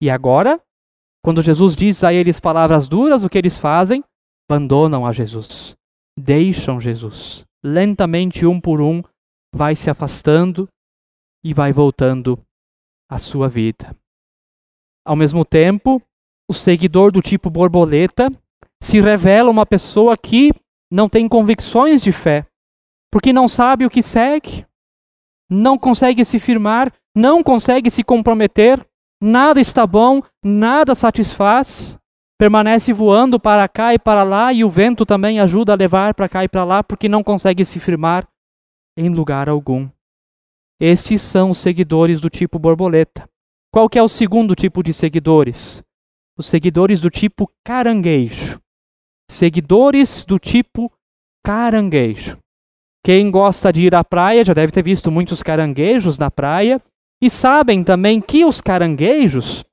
E 0.00 0.10
agora, 0.10 0.60
quando 1.22 1.42
Jesus 1.42 1.74
diz 1.74 2.04
a 2.04 2.12
eles 2.12 2.38
palavras 2.38 2.86
duras, 2.86 3.24
o 3.24 3.30
que 3.30 3.38
eles 3.38 3.58
fazem? 3.58 4.04
Abandonam 4.48 5.06
a 5.06 5.12
Jesus, 5.12 5.74
deixam 6.18 6.78
Jesus. 6.78 7.44
Lentamente, 7.64 8.44
um 8.44 8.60
por 8.60 8.80
um, 8.80 9.02
vai 9.54 9.74
se 9.74 9.88
afastando 9.88 10.68
e 11.42 11.54
vai 11.54 11.72
voltando 11.72 12.38
à 13.08 13.18
sua 13.18 13.48
vida. 13.48 13.96
Ao 15.06 15.16
mesmo 15.16 15.44
tempo, 15.44 16.02
o 16.48 16.52
seguidor 16.52 17.10
do 17.10 17.22
tipo 17.22 17.48
borboleta 17.48 18.30
se 18.82 19.00
revela 19.00 19.50
uma 19.50 19.64
pessoa 19.64 20.16
que 20.16 20.52
não 20.92 21.08
tem 21.08 21.28
convicções 21.28 22.02
de 22.02 22.12
fé, 22.12 22.46
porque 23.10 23.32
não 23.32 23.48
sabe 23.48 23.86
o 23.86 23.90
que 23.90 24.02
segue, 24.02 24.66
não 25.50 25.78
consegue 25.78 26.24
se 26.24 26.38
firmar, 26.38 26.92
não 27.16 27.42
consegue 27.42 27.90
se 27.90 28.04
comprometer, 28.04 28.84
nada 29.22 29.60
está 29.60 29.86
bom, 29.86 30.22
nada 30.44 30.94
satisfaz, 30.94 31.98
permanece 32.38 32.92
voando 32.92 33.38
para 33.38 33.68
cá 33.68 33.94
e 33.94 33.98
para 33.98 34.22
lá 34.22 34.52
e 34.52 34.64
o 34.64 34.70
vento 34.70 35.06
também 35.06 35.40
ajuda 35.40 35.72
a 35.72 35.76
levar 35.76 36.14
para 36.14 36.28
cá 36.28 36.44
e 36.44 36.48
para 36.48 36.64
lá 36.64 36.82
porque 36.82 37.08
não 37.08 37.22
consegue 37.22 37.64
se 37.64 37.78
firmar 37.78 38.26
em 38.96 39.08
lugar 39.08 39.48
algum. 39.48 39.88
Estes 40.80 41.22
são 41.22 41.50
os 41.50 41.58
seguidores 41.58 42.20
do 42.20 42.28
tipo 42.28 42.58
borboleta. 42.58 43.28
Qual 43.72 43.88
que 43.88 43.98
é 43.98 44.02
o 44.02 44.08
segundo 44.08 44.54
tipo 44.54 44.82
de 44.82 44.92
seguidores? 44.92 45.82
Os 46.36 46.46
seguidores 46.46 47.00
do 47.00 47.10
tipo 47.10 47.50
caranguejo. 47.64 48.60
Seguidores 49.30 50.24
do 50.24 50.38
tipo 50.38 50.92
caranguejo. 51.44 52.38
Quem 53.04 53.30
gosta 53.30 53.72
de 53.72 53.84
ir 53.84 53.94
à 53.94 54.02
praia 54.02 54.44
já 54.44 54.54
deve 54.54 54.72
ter 54.72 54.82
visto 54.82 55.10
muitos 55.10 55.42
caranguejos 55.42 56.18
na 56.18 56.30
praia 56.30 56.80
e 57.22 57.30
sabem 57.30 57.84
também 57.84 58.20
que 58.20 58.44
os 58.44 58.60
caranguejos, 58.60 59.64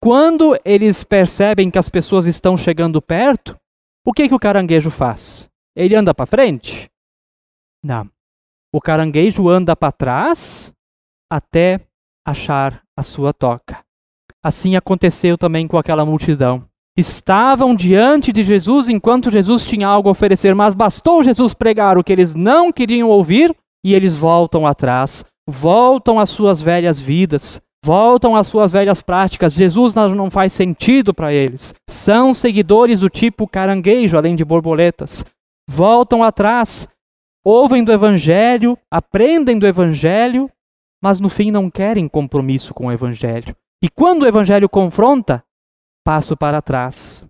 quando 0.00 0.58
eles 0.64 1.02
percebem 1.02 1.70
que 1.70 1.78
as 1.78 1.88
pessoas 1.88 2.26
estão 2.26 2.56
chegando 2.56 3.00
perto, 3.00 3.56
o 4.04 4.12
que, 4.12 4.28
que 4.28 4.34
o 4.34 4.38
caranguejo 4.38 4.90
faz? 4.90 5.48
Ele 5.74 5.94
anda 5.94 6.14
para 6.14 6.26
frente? 6.26 6.88
Não. 7.82 8.08
O 8.72 8.80
caranguejo 8.80 9.48
anda 9.48 9.74
para 9.74 9.92
trás 9.92 10.72
até 11.30 11.80
achar 12.26 12.82
a 12.96 13.02
sua 13.02 13.32
toca. 13.32 13.84
Assim 14.42 14.76
aconteceu 14.76 15.36
também 15.36 15.66
com 15.66 15.76
aquela 15.76 16.04
multidão. 16.04 16.68
Estavam 16.96 17.74
diante 17.74 18.32
de 18.32 18.42
Jesus 18.42 18.88
enquanto 18.88 19.30
Jesus 19.30 19.66
tinha 19.66 19.86
algo 19.86 20.08
a 20.08 20.12
oferecer, 20.12 20.54
mas 20.54 20.74
bastou 20.74 21.22
Jesus 21.22 21.52
pregar 21.52 21.98
o 21.98 22.04
que 22.04 22.12
eles 22.12 22.34
não 22.34 22.72
queriam 22.72 23.08
ouvir 23.08 23.54
e 23.84 23.94
eles 23.94 24.16
voltam 24.16 24.66
atrás, 24.66 25.24
voltam 25.46 26.18
às 26.18 26.30
suas 26.30 26.62
velhas 26.62 27.00
vidas, 27.00 27.60
voltam 27.86 28.34
às 28.34 28.48
suas 28.48 28.72
velhas 28.72 29.00
práticas. 29.00 29.54
Jesus 29.54 29.94
não 29.94 30.28
faz 30.28 30.52
sentido 30.52 31.14
para 31.14 31.32
eles. 31.32 31.72
São 31.88 32.34
seguidores 32.34 32.98
do 32.98 33.08
tipo 33.08 33.46
caranguejo, 33.46 34.16
além 34.16 34.34
de 34.34 34.44
borboletas. 34.44 35.24
Voltam 35.70 36.24
atrás, 36.24 36.88
ouvem 37.44 37.84
do 37.84 37.92
evangelho, 37.92 38.76
aprendem 38.90 39.56
do 39.56 39.68
evangelho, 39.68 40.50
mas 41.00 41.20
no 41.20 41.28
fim 41.28 41.52
não 41.52 41.70
querem 41.70 42.08
compromisso 42.08 42.74
com 42.74 42.86
o 42.86 42.92
Evangelho. 42.92 43.54
E 43.82 43.88
quando 43.88 44.22
o 44.22 44.26
Evangelho 44.26 44.68
confronta, 44.68 45.44
passo 46.04 46.36
para 46.36 46.62
trás. 46.62 47.24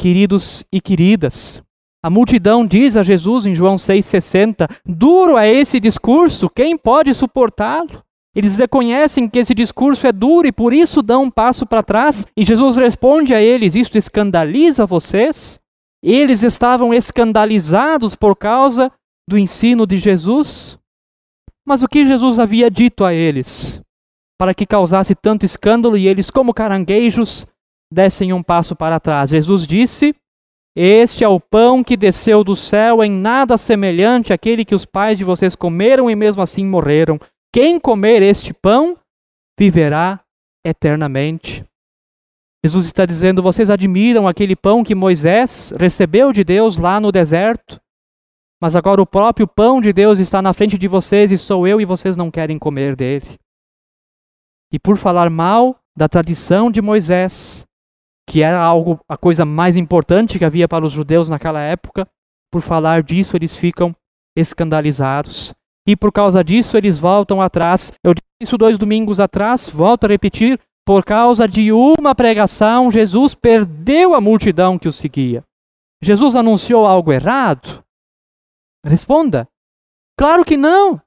Queridos 0.00 0.64
e 0.72 0.80
queridas, 0.80 1.62
a 2.02 2.08
multidão 2.08 2.66
diz 2.66 2.96
a 2.96 3.02
Jesus 3.02 3.44
em 3.44 3.54
João 3.54 3.74
6,60: 3.74 4.70
Duro 4.86 5.36
é 5.36 5.50
esse 5.50 5.80
discurso, 5.80 6.48
quem 6.48 6.78
pode 6.78 7.12
suportá-lo? 7.14 8.03
Eles 8.34 8.56
reconhecem 8.56 9.28
que 9.28 9.38
esse 9.38 9.54
discurso 9.54 10.06
é 10.06 10.12
duro 10.12 10.48
e 10.48 10.52
por 10.52 10.72
isso 10.72 11.02
dão 11.02 11.24
um 11.24 11.30
passo 11.30 11.64
para 11.64 11.82
trás. 11.82 12.26
E 12.36 12.44
Jesus 12.44 12.76
responde 12.76 13.32
a 13.32 13.40
eles: 13.40 13.74
Isto 13.74 13.96
escandaliza 13.96 14.84
vocês? 14.84 15.60
Eles 16.02 16.42
estavam 16.42 16.92
escandalizados 16.92 18.14
por 18.16 18.36
causa 18.36 18.90
do 19.28 19.38
ensino 19.38 19.86
de 19.86 19.96
Jesus. 19.96 20.78
Mas 21.66 21.82
o 21.82 21.88
que 21.88 22.04
Jesus 22.04 22.38
havia 22.38 22.70
dito 22.70 23.04
a 23.04 23.14
eles? 23.14 23.80
Para 24.38 24.52
que 24.52 24.66
causasse 24.66 25.14
tanto 25.14 25.46
escândalo 25.46 25.96
e 25.96 26.06
eles, 26.06 26.28
como 26.28 26.52
caranguejos, 26.52 27.46
dessem 27.90 28.32
um 28.32 28.42
passo 28.42 28.74
para 28.74 29.00
trás. 29.00 29.30
Jesus 29.30 29.66
disse: 29.66 30.14
Este 30.76 31.22
é 31.22 31.28
o 31.28 31.38
pão 31.40 31.84
que 31.84 31.96
desceu 31.96 32.42
do 32.42 32.56
céu, 32.56 33.02
em 33.02 33.10
nada 33.10 33.56
semelhante 33.56 34.32
àquele 34.32 34.64
que 34.64 34.74
os 34.74 34.84
pais 34.84 35.16
de 35.16 35.24
vocês 35.24 35.54
comeram 35.54 36.10
e 36.10 36.16
mesmo 36.16 36.42
assim 36.42 36.66
morreram. 36.66 37.18
Quem 37.54 37.78
comer 37.78 38.20
este 38.20 38.52
pão 38.52 38.98
viverá 39.56 40.20
eternamente. 40.66 41.64
Jesus 42.64 42.86
está 42.86 43.06
dizendo: 43.06 43.44
vocês 43.44 43.70
admiram 43.70 44.26
aquele 44.26 44.56
pão 44.56 44.82
que 44.82 44.92
Moisés 44.92 45.72
recebeu 45.78 46.32
de 46.32 46.42
Deus 46.42 46.78
lá 46.78 46.98
no 46.98 47.12
deserto, 47.12 47.80
mas 48.60 48.74
agora 48.74 49.00
o 49.00 49.06
próprio 49.06 49.46
pão 49.46 49.80
de 49.80 49.92
Deus 49.92 50.18
está 50.18 50.42
na 50.42 50.52
frente 50.52 50.76
de 50.76 50.88
vocês 50.88 51.30
e 51.30 51.38
sou 51.38 51.64
eu 51.64 51.80
e 51.80 51.84
vocês 51.84 52.16
não 52.16 52.28
querem 52.28 52.58
comer 52.58 52.96
dele. 52.96 53.38
E 54.72 54.76
por 54.80 54.96
falar 54.96 55.30
mal 55.30 55.78
da 55.96 56.08
tradição 56.08 56.72
de 56.72 56.82
Moisés, 56.82 57.64
que 58.28 58.42
era 58.42 58.60
algo 58.60 58.98
a 59.08 59.16
coisa 59.16 59.44
mais 59.44 59.76
importante 59.76 60.40
que 60.40 60.44
havia 60.44 60.66
para 60.66 60.84
os 60.84 60.90
judeus 60.90 61.28
naquela 61.28 61.60
época, 61.60 62.04
por 62.50 62.62
falar 62.62 63.04
disso 63.04 63.36
eles 63.36 63.56
ficam 63.56 63.94
escandalizados. 64.36 65.54
E 65.86 65.94
por 65.94 66.12
causa 66.12 66.42
disso 66.42 66.76
eles 66.76 66.98
voltam 66.98 67.40
atrás. 67.42 67.92
Eu 68.02 68.14
disse 68.14 68.24
isso 68.40 68.58
dois 68.58 68.78
domingos 68.78 69.20
atrás, 69.20 69.68
volto 69.68 70.04
a 70.04 70.08
repetir. 70.08 70.58
Por 70.86 71.02
causa 71.02 71.48
de 71.48 71.72
uma 71.72 72.14
pregação, 72.14 72.90
Jesus 72.90 73.34
perdeu 73.34 74.14
a 74.14 74.20
multidão 74.20 74.78
que 74.78 74.88
o 74.88 74.92
seguia. 74.92 75.42
Jesus 76.02 76.36
anunciou 76.36 76.84
algo 76.84 77.10
errado? 77.10 77.82
Responda. 78.84 79.48
Claro 80.18 80.44
que 80.44 80.56
não. 80.56 81.00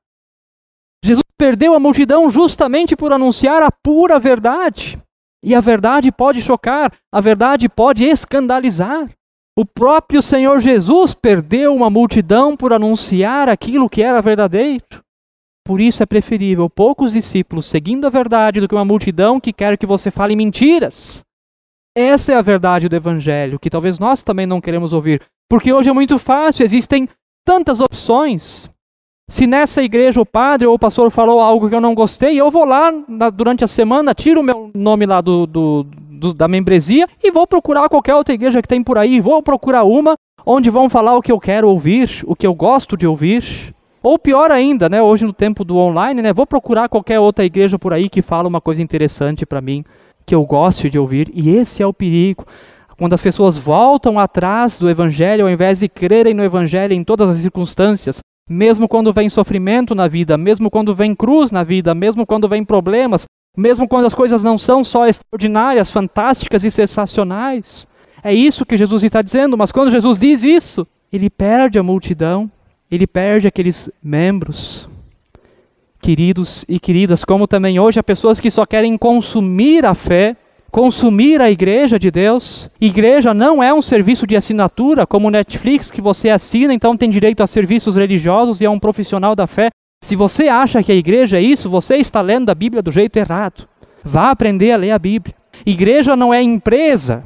Jesus 1.06 1.24
perdeu 1.38 1.76
a 1.76 1.80
multidão 1.80 2.30
justamente 2.30 2.96
por 2.96 3.14
anunciar 3.14 3.62
a 3.62 3.72
pura 3.72 4.20
verdade. 4.20 5.02
E 5.44 5.54
a 5.54 5.62
verdade 5.62 6.12
pode 6.12 6.42
chocar, 6.42 6.92
a 7.14 7.22
verdade 7.22 7.70
pode 7.70 8.04
escandalizar. 8.04 9.10
O 9.58 9.66
próprio 9.66 10.22
Senhor 10.22 10.60
Jesus 10.60 11.16
perdeu 11.16 11.76
uma 11.76 11.90
multidão 11.90 12.56
por 12.56 12.72
anunciar 12.72 13.50
aquilo 13.50 13.90
que 13.90 14.04
era 14.04 14.22
verdadeiro. 14.22 15.02
Por 15.66 15.82
isso 15.82 16.04
é 16.04 16.06
preferível 16.06 16.70
poucos 16.70 17.14
discípulos 17.14 17.66
seguindo 17.66 18.06
a 18.06 18.10
verdade 18.12 18.62
do 18.62 18.68
que 18.68 18.76
uma 18.76 18.86
multidão 18.86 19.40
que 19.40 19.52
quer 19.52 19.76
que 19.76 19.88
você 19.88 20.12
fale 20.12 20.36
mentiras. 20.36 21.26
Essa 21.98 22.34
é 22.34 22.36
a 22.36 22.42
verdade 22.44 22.88
do 22.88 22.96
Evangelho, 22.96 23.58
que 23.58 23.72
talvez 23.72 23.98
nós 23.98 24.22
também 24.22 24.46
não 24.46 24.62
queremos 24.62 24.94
ouvir. 24.94 25.24
Porque 25.50 25.74
hoje 25.74 25.90
é 25.90 25.94
muito 25.94 26.20
fácil, 26.20 26.64
existem 26.64 27.10
tantas 27.44 27.82
opções. 27.82 28.70
Se 29.28 29.48
nessa 29.48 29.82
igreja 29.82 30.22
o 30.22 30.26
padre 30.26 30.68
ou 30.68 30.76
o 30.76 30.80
pastor 30.80 31.10
falou 31.10 31.40
algo 31.40 31.68
que 31.68 31.74
eu 31.74 31.82
não 31.82 31.96
gostei, 31.96 32.40
eu 32.40 32.52
vou 32.52 32.64
lá 32.64 32.94
na, 33.08 33.32
durante 33.32 33.64
a 33.64 33.68
semana, 33.68 34.14
tiro 34.14 34.42
o 34.42 34.44
meu 34.44 34.70
nome 34.76 35.08
lá 35.08 35.20
do, 35.20 35.48
do, 35.48 35.88
do, 36.18 36.34
da 36.34 36.48
membresia 36.48 37.08
e 37.24 37.32
vou 37.32 37.48
procurar 37.48 37.88
qualquer 37.90 38.16
outra 38.16 38.34
igreja 38.34 38.62
que 38.62 38.68
tem 38.68 38.84
por 38.84 38.98
aí. 38.98 39.22
Vou 39.22 39.42
procurar 39.42 39.84
uma 39.84 40.16
onde 40.46 40.70
vão 40.70 40.90
falar 40.90 41.16
o 41.16 41.22
que 41.22 41.32
eu 41.32 41.40
quero 41.40 41.70
ouvir, 41.70 42.24
o 42.26 42.36
que 42.36 42.48
eu 42.48 42.54
gosto 42.54 42.98
de 42.98 43.06
ouvir. 43.06 43.74
Ou 44.02 44.18
pior 44.18 44.52
ainda, 44.52 44.88
né, 44.88 45.02
hoje 45.02 45.26
no 45.26 45.34
tempo 45.34 45.66
do 45.66 45.78
online, 45.78 46.22
né, 46.22 46.32
vou 46.32 46.46
procurar 46.46 46.88
qualquer 46.88 47.20
outra 47.20 47.44
igreja 47.44 47.78
por 47.78 47.94
aí 47.94 48.10
que 48.10 48.22
fala 48.22 48.48
uma 48.48 48.62
coisa 48.62 48.82
interessante 48.82 49.46
para 49.46 49.62
mim, 49.62 49.84
que 50.26 50.34
eu 50.34 50.46
goste 50.46 50.90
de 50.90 50.98
ouvir. 50.98 51.30
E 51.34 51.50
esse 51.50 51.84
é 51.84 51.88
o 51.88 51.94
perigo. 51.94 52.46
Quando 52.98 53.14
as 53.14 53.22
pessoas 53.22 53.58
voltam 53.58 54.18
atrás 54.18 54.80
do 54.80 54.90
evangelho 54.90 55.44
ao 55.44 55.52
invés 55.52 55.80
de 55.80 55.90
crerem 55.90 56.34
no 56.34 56.44
evangelho 56.44 56.94
em 56.94 57.04
todas 57.04 57.30
as 57.30 57.38
circunstâncias, 57.38 58.20
mesmo 58.50 58.88
quando 58.88 59.12
vem 59.12 59.30
sofrimento 59.30 59.94
na 59.94 60.08
vida, 60.08 60.38
mesmo 60.38 60.72
quando 60.72 60.96
vem 60.96 61.14
cruz 61.14 61.52
na 61.52 61.64
vida, 61.64 61.94
mesmo 61.94 62.26
quando 62.26 62.48
vem 62.48 62.64
problemas, 62.64 63.26
mesmo 63.58 63.88
quando 63.88 64.06
as 64.06 64.14
coisas 64.14 64.44
não 64.44 64.56
são 64.56 64.84
só 64.84 65.08
extraordinárias, 65.08 65.90
fantásticas 65.90 66.64
e 66.64 66.70
sensacionais. 66.70 67.88
É 68.24 68.32
isso 68.32 68.66
que 68.66 68.78
Jesus 68.78 69.04
está 69.04 69.24
dizendo, 69.24 69.58
mas 69.58 69.72
quando 69.72 69.90
Jesus 69.90 70.20
diz 70.20 70.44
isso, 70.44 70.86
ele 71.12 71.28
perde 71.28 71.80
a 71.80 71.84
multidão, 71.84 72.52
ele 72.92 73.08
perde 73.08 73.48
aqueles 73.48 73.90
membros. 74.02 74.88
Queridos 76.00 76.64
e 76.70 76.80
queridas, 76.80 77.26
como 77.26 77.48
também 77.48 77.80
hoje 77.80 78.00
há 78.00 78.04
pessoas 78.04 78.40
que 78.40 78.52
só 78.52 78.66
querem 78.66 78.96
consumir 78.96 79.86
a 79.86 79.96
fé, 79.96 80.36
consumir 80.70 81.42
a 81.42 81.50
igreja 81.50 81.98
de 81.98 82.12
Deus. 82.12 82.70
Igreja 82.80 83.34
não 83.34 83.64
é 83.64 83.74
um 83.74 83.82
serviço 83.82 84.28
de 84.28 84.36
assinatura 84.36 85.08
como 85.08 85.32
Netflix 85.32 85.90
que 85.90 86.02
você 86.02 86.30
assina, 86.30 86.74
então 86.74 86.96
tem 86.96 87.10
direito 87.10 87.42
a 87.42 87.48
serviços 87.48 87.96
religiosos 87.96 88.62
e 88.62 88.66
a 88.66 88.70
um 88.70 88.80
profissional 88.80 89.36
da 89.36 89.48
fé. 89.48 89.70
Se 90.08 90.16
você 90.16 90.48
acha 90.48 90.82
que 90.82 90.90
a 90.90 90.96
igreja 90.96 91.38
é 91.38 91.42
isso, 91.42 91.70
você 91.70 91.98
está 91.98 92.22
lendo 92.22 92.50
a 92.50 92.56
Bíblia 92.56 92.82
do 92.82 92.90
jeito 92.90 93.18
errado. 93.18 93.68
Vá 94.02 94.32
aprender 94.32 94.72
a 94.72 94.78
ler 94.78 94.92
a 94.92 94.98
Bíblia. 94.98 95.36
Igreja 95.66 96.16
não 96.16 96.34
é 96.34 96.42
empresa. 96.42 97.26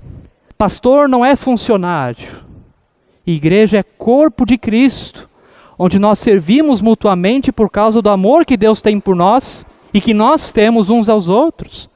Pastor 0.58 1.08
não 1.08 1.24
é 1.24 1.36
funcionário. 1.36 2.44
Igreja 3.24 3.78
é 3.78 3.84
corpo 3.84 4.48
de 4.48 4.58
Cristo, 4.58 5.30
onde 5.78 6.00
nós 6.00 6.18
servimos 6.18 6.82
mutuamente 6.82 7.52
por 7.52 7.70
causa 7.70 8.02
do 8.02 8.10
amor 8.10 8.48
que 8.48 8.58
Deus 8.58 8.82
tem 8.82 9.00
por 9.00 9.16
nós 9.16 9.64
e 9.94 10.02
que 10.02 10.12
nós 10.12 10.52
temos 10.52 10.90
uns 10.90 11.08
aos 11.08 11.30
outros. 11.30 11.88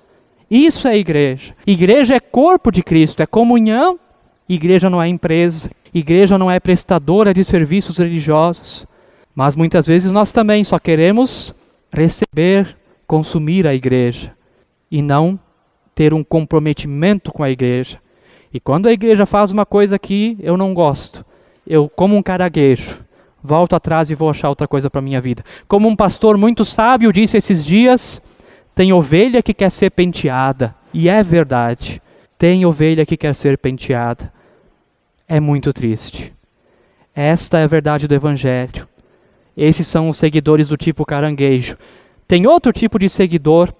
Isso 0.52 0.88
é 0.88 0.96
igreja. 0.96 1.56
Igreja 1.66 2.14
é 2.14 2.20
corpo 2.20 2.72
de 2.72 2.84
Cristo, 2.84 3.24
é 3.24 3.26
comunhão. 3.26 4.00
Igreja 4.48 4.88
não 4.88 5.02
é 5.02 5.08
empresa. 5.08 5.72
Igreja 5.92 6.38
não 6.38 6.52
é 6.52 6.60
prestadora 6.60 7.34
de 7.34 7.44
serviços 7.44 7.98
religiosos. 7.98 8.86
Mas 9.36 9.56
muitas 9.56 9.86
vezes 9.86 10.12
nós 10.12 10.32
também 10.32 10.64
só 10.64 10.80
queremos 10.80 11.54
receber, 11.92 12.78
consumir 13.06 13.68
a 13.68 13.74
igreja 13.76 14.32
e 14.90 15.02
não 15.02 15.38
ter 15.94 16.14
um 16.14 16.24
comprometimento 16.24 17.32
com 17.32 17.44
a 17.44 17.50
igreja. 17.50 18.00
E 18.54 18.60
quando 18.60 18.88
a 18.88 18.94
igreja 18.94 19.26
faz 19.26 19.52
uma 19.52 19.66
coisa 19.66 20.00
que 20.00 20.38
eu 20.40 20.56
não 20.56 20.74
gosto, 20.74 21.26
eu, 21.68 21.90
como 21.90 22.16
um 22.16 22.24
caraguejo, 22.24 23.04
volto 23.44 23.76
atrás 23.76 24.10
e 24.10 24.16
vou 24.16 24.30
achar 24.30 24.50
outra 24.50 24.68
coisa 24.68 24.90
para 24.90 25.02
minha 25.02 25.20
vida. 25.20 25.44
Como 25.68 25.90
um 25.90 25.96
pastor 25.96 26.38
muito 26.38 26.64
sábio 26.64 27.12
disse 27.12 27.36
esses 27.38 27.66
dias, 27.66 28.22
tem 28.74 28.94
ovelha 28.94 29.44
que 29.44 29.54
quer 29.54 29.70
ser 29.70 29.92
penteada, 29.92 30.74
e 30.94 31.10
é 31.10 31.22
verdade. 31.22 32.02
Tem 32.38 32.66
ovelha 32.66 33.06
que 33.06 33.18
quer 33.18 33.36
ser 33.36 33.58
penteada. 33.58 34.32
É 35.28 35.40
muito 35.40 35.74
triste. 35.74 36.34
Esta 37.14 37.60
é 37.60 37.64
a 37.64 37.68
verdade 37.68 38.08
do 38.08 38.16
evangelho. 38.16 38.88
Esses 39.56 39.88
são 39.88 40.10
os 40.10 40.18
seguidores 40.18 40.68
do 40.68 40.78
tipo 40.78 41.06
caranguejo. 41.06 41.78
Tem 42.28 42.46
outro 42.48 42.74
tipo 42.74 43.00
de 43.00 43.08
seguidor, 43.08 43.74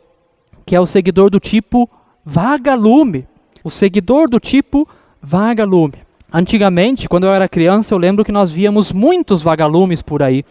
que 0.66 0.76
é 0.76 0.80
o 0.80 0.86
seguidor 0.86 1.30
do 1.30 1.40
tipo 1.40 1.90
vagalume. 2.24 3.28
O 3.64 3.70
seguidor 3.70 4.30
do 4.30 4.40
tipo 4.40 4.88
vagalume. 5.22 5.96
Antigamente, 6.32 7.08
quando 7.10 7.26
eu 7.26 7.34
era 7.34 7.50
criança, 7.50 7.94
eu 7.94 7.98
lembro 7.98 8.24
que 8.24 8.32
nós 8.32 8.52
víamos 8.52 8.92
muitos 8.92 9.42
vagalumes 9.42 10.02
por 10.02 10.22
aí. 10.22 10.44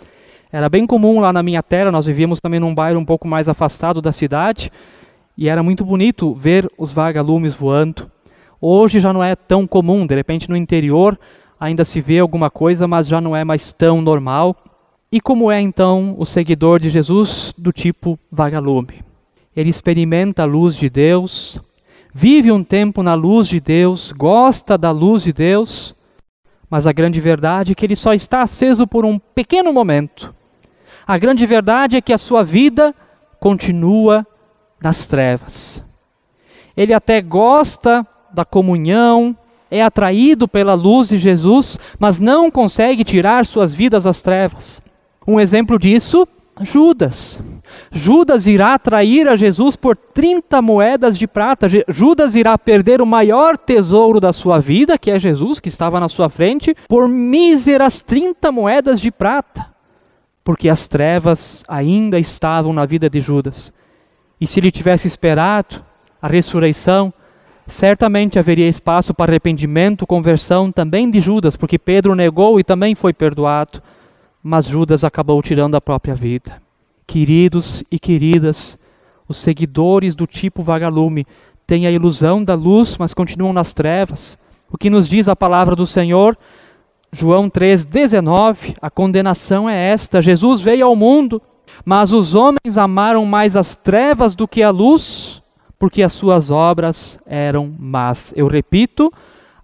Era 0.52 0.68
bem 0.68 0.86
comum 0.86 1.20
lá 1.20 1.32
na 1.32 1.42
minha 1.42 1.62
terra, 1.62 1.90
nós 1.90 2.06
vivíamos 2.06 2.40
também 2.40 2.60
num 2.60 2.74
bairro 2.74 3.00
um 3.00 3.04
pouco 3.04 3.26
mais 3.26 3.48
afastado 3.48 4.00
da 4.00 4.12
cidade, 4.12 4.70
e 5.36 5.48
era 5.48 5.62
muito 5.62 5.84
bonito 5.84 6.32
ver 6.32 6.70
os 6.78 6.92
vagalumes 6.92 7.54
voando. 7.54 8.10
Hoje 8.60 9.00
já 9.00 9.12
não 9.12 9.22
é 9.22 9.34
tão 9.34 9.66
comum, 9.66 10.06
de 10.06 10.14
repente 10.14 10.48
no 10.48 10.56
interior 10.56 11.18
ainda 11.58 11.84
se 11.84 12.00
vê 12.00 12.18
alguma 12.18 12.50
coisa, 12.50 12.86
mas 12.86 13.08
já 13.08 13.20
não 13.20 13.34
é 13.34 13.44
mais 13.44 13.72
tão 13.72 14.00
normal. 14.00 14.56
E 15.14 15.20
como 15.20 15.48
é 15.48 15.60
então 15.60 16.16
o 16.18 16.24
seguidor 16.24 16.80
de 16.80 16.88
Jesus 16.88 17.54
do 17.56 17.70
tipo 17.70 18.18
vagalume? 18.32 19.04
Ele 19.54 19.70
experimenta 19.70 20.42
a 20.42 20.44
luz 20.44 20.74
de 20.74 20.90
Deus, 20.90 21.60
vive 22.12 22.50
um 22.50 22.64
tempo 22.64 23.00
na 23.00 23.14
luz 23.14 23.46
de 23.46 23.60
Deus, 23.60 24.10
gosta 24.10 24.76
da 24.76 24.90
luz 24.90 25.22
de 25.22 25.32
Deus, 25.32 25.94
mas 26.68 26.84
a 26.84 26.90
grande 26.90 27.20
verdade 27.20 27.70
é 27.70 27.74
que 27.76 27.86
ele 27.86 27.94
só 27.94 28.12
está 28.12 28.42
aceso 28.42 28.88
por 28.88 29.04
um 29.04 29.16
pequeno 29.16 29.72
momento. 29.72 30.34
A 31.06 31.16
grande 31.16 31.46
verdade 31.46 31.96
é 31.96 32.00
que 32.00 32.12
a 32.12 32.18
sua 32.18 32.42
vida 32.42 32.92
continua 33.38 34.26
nas 34.82 35.06
trevas. 35.06 35.80
Ele 36.76 36.92
até 36.92 37.20
gosta 37.20 38.04
da 38.32 38.44
comunhão, 38.44 39.36
é 39.70 39.80
atraído 39.80 40.48
pela 40.48 40.74
luz 40.74 41.10
de 41.10 41.18
Jesus, 41.18 41.78
mas 42.00 42.18
não 42.18 42.50
consegue 42.50 43.04
tirar 43.04 43.46
suas 43.46 43.72
vidas 43.72 44.02
das 44.02 44.20
trevas. 44.20 44.82
Um 45.26 45.40
exemplo 45.40 45.78
disso, 45.78 46.26
Judas. 46.60 47.42
Judas 47.90 48.46
irá 48.46 48.78
trair 48.78 49.26
a 49.26 49.34
Jesus 49.34 49.74
por 49.74 49.96
30 49.96 50.62
moedas 50.62 51.18
de 51.18 51.26
prata. 51.26 51.66
Judas 51.88 52.34
irá 52.34 52.56
perder 52.56 53.00
o 53.00 53.06
maior 53.06 53.56
tesouro 53.56 54.20
da 54.20 54.32
sua 54.32 54.60
vida, 54.60 54.98
que 54.98 55.10
é 55.10 55.18
Jesus, 55.18 55.58
que 55.58 55.68
estava 55.68 55.98
na 55.98 56.08
sua 56.08 56.28
frente, 56.28 56.76
por 56.88 57.08
míseras 57.08 58.02
30 58.02 58.52
moedas 58.52 59.00
de 59.00 59.10
prata. 59.10 59.72
porque 60.44 60.68
as 60.68 60.86
trevas 60.86 61.64
ainda 61.66 62.18
estavam 62.18 62.72
na 62.72 62.84
vida 62.84 63.08
de 63.08 63.18
Judas. 63.18 63.72
E 64.38 64.46
se 64.46 64.60
ele 64.60 64.70
tivesse 64.70 65.08
esperado 65.08 65.82
a 66.20 66.28
ressurreição, 66.28 67.12
certamente 67.66 68.38
haveria 68.38 68.68
espaço 68.68 69.14
para 69.14 69.32
arrependimento, 69.32 70.06
conversão 70.06 70.70
também 70.70 71.10
de 71.10 71.18
Judas, 71.18 71.56
porque 71.56 71.78
Pedro 71.78 72.14
negou 72.14 72.60
e 72.60 72.62
também 72.62 72.94
foi 72.94 73.14
perdoado, 73.14 73.82
mas 74.46 74.66
Judas 74.66 75.02
acabou 75.02 75.40
tirando 75.40 75.74
a 75.74 75.80
própria 75.80 76.14
vida. 76.14 76.60
Queridos 77.06 77.82
e 77.90 77.98
queridas, 77.98 78.76
os 79.26 79.38
seguidores 79.38 80.14
do 80.14 80.26
tipo 80.26 80.62
vagalume 80.62 81.26
têm 81.66 81.86
a 81.86 81.90
ilusão 81.90 82.44
da 82.44 82.54
luz, 82.54 82.98
mas 82.98 83.14
continuam 83.14 83.54
nas 83.54 83.72
trevas. 83.72 84.36
O 84.70 84.76
que 84.76 84.90
nos 84.90 85.08
diz 85.08 85.28
a 85.28 85.34
palavra 85.34 85.74
do 85.74 85.86
Senhor? 85.86 86.36
João 87.10 87.48
3,19, 87.48 88.76
a 88.82 88.90
condenação 88.90 89.66
é 89.68 89.90
esta: 89.90 90.20
Jesus 90.20 90.60
veio 90.60 90.84
ao 90.84 90.94
mundo, 90.94 91.40
mas 91.82 92.12
os 92.12 92.34
homens 92.34 92.76
amaram 92.76 93.24
mais 93.24 93.56
as 93.56 93.74
trevas 93.74 94.34
do 94.34 94.46
que 94.46 94.62
a 94.62 94.68
luz, 94.68 95.42
porque 95.78 96.02
as 96.02 96.12
suas 96.12 96.50
obras 96.50 97.18
eram 97.24 97.72
más. 97.78 98.30
Eu 98.36 98.46
repito, 98.46 99.10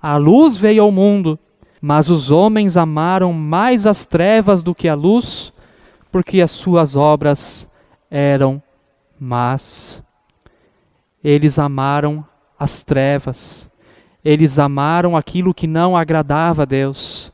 a 0.01 0.17
luz 0.17 0.57
veio 0.57 0.85
ao 0.85 0.91
mundo, 0.91 1.39
mas 1.81 2.11
os 2.11 2.31
homens 2.31 2.77
amaram 2.77 3.33
mais 3.33 3.87
as 3.87 4.05
trevas 4.05 4.63
do 4.63 4.75
que 4.75 4.89
a 4.89 4.95
luz, 4.95 5.53
porque 6.13 6.41
as 6.41 6.51
suas 6.51 6.95
obras 6.97 7.69
eram 8.11 8.63
más. 9.19 10.03
Eles 11.23 11.59
amaram 11.59 12.25
as 12.59 12.83
trevas, 12.83 13.71
eles 14.23 14.59
amaram 14.59 15.17
aquilo 15.17 15.55
que 15.55 15.67
não 15.67 15.97
agradava 15.97 16.63
a 16.63 16.67
Deus, 16.67 17.33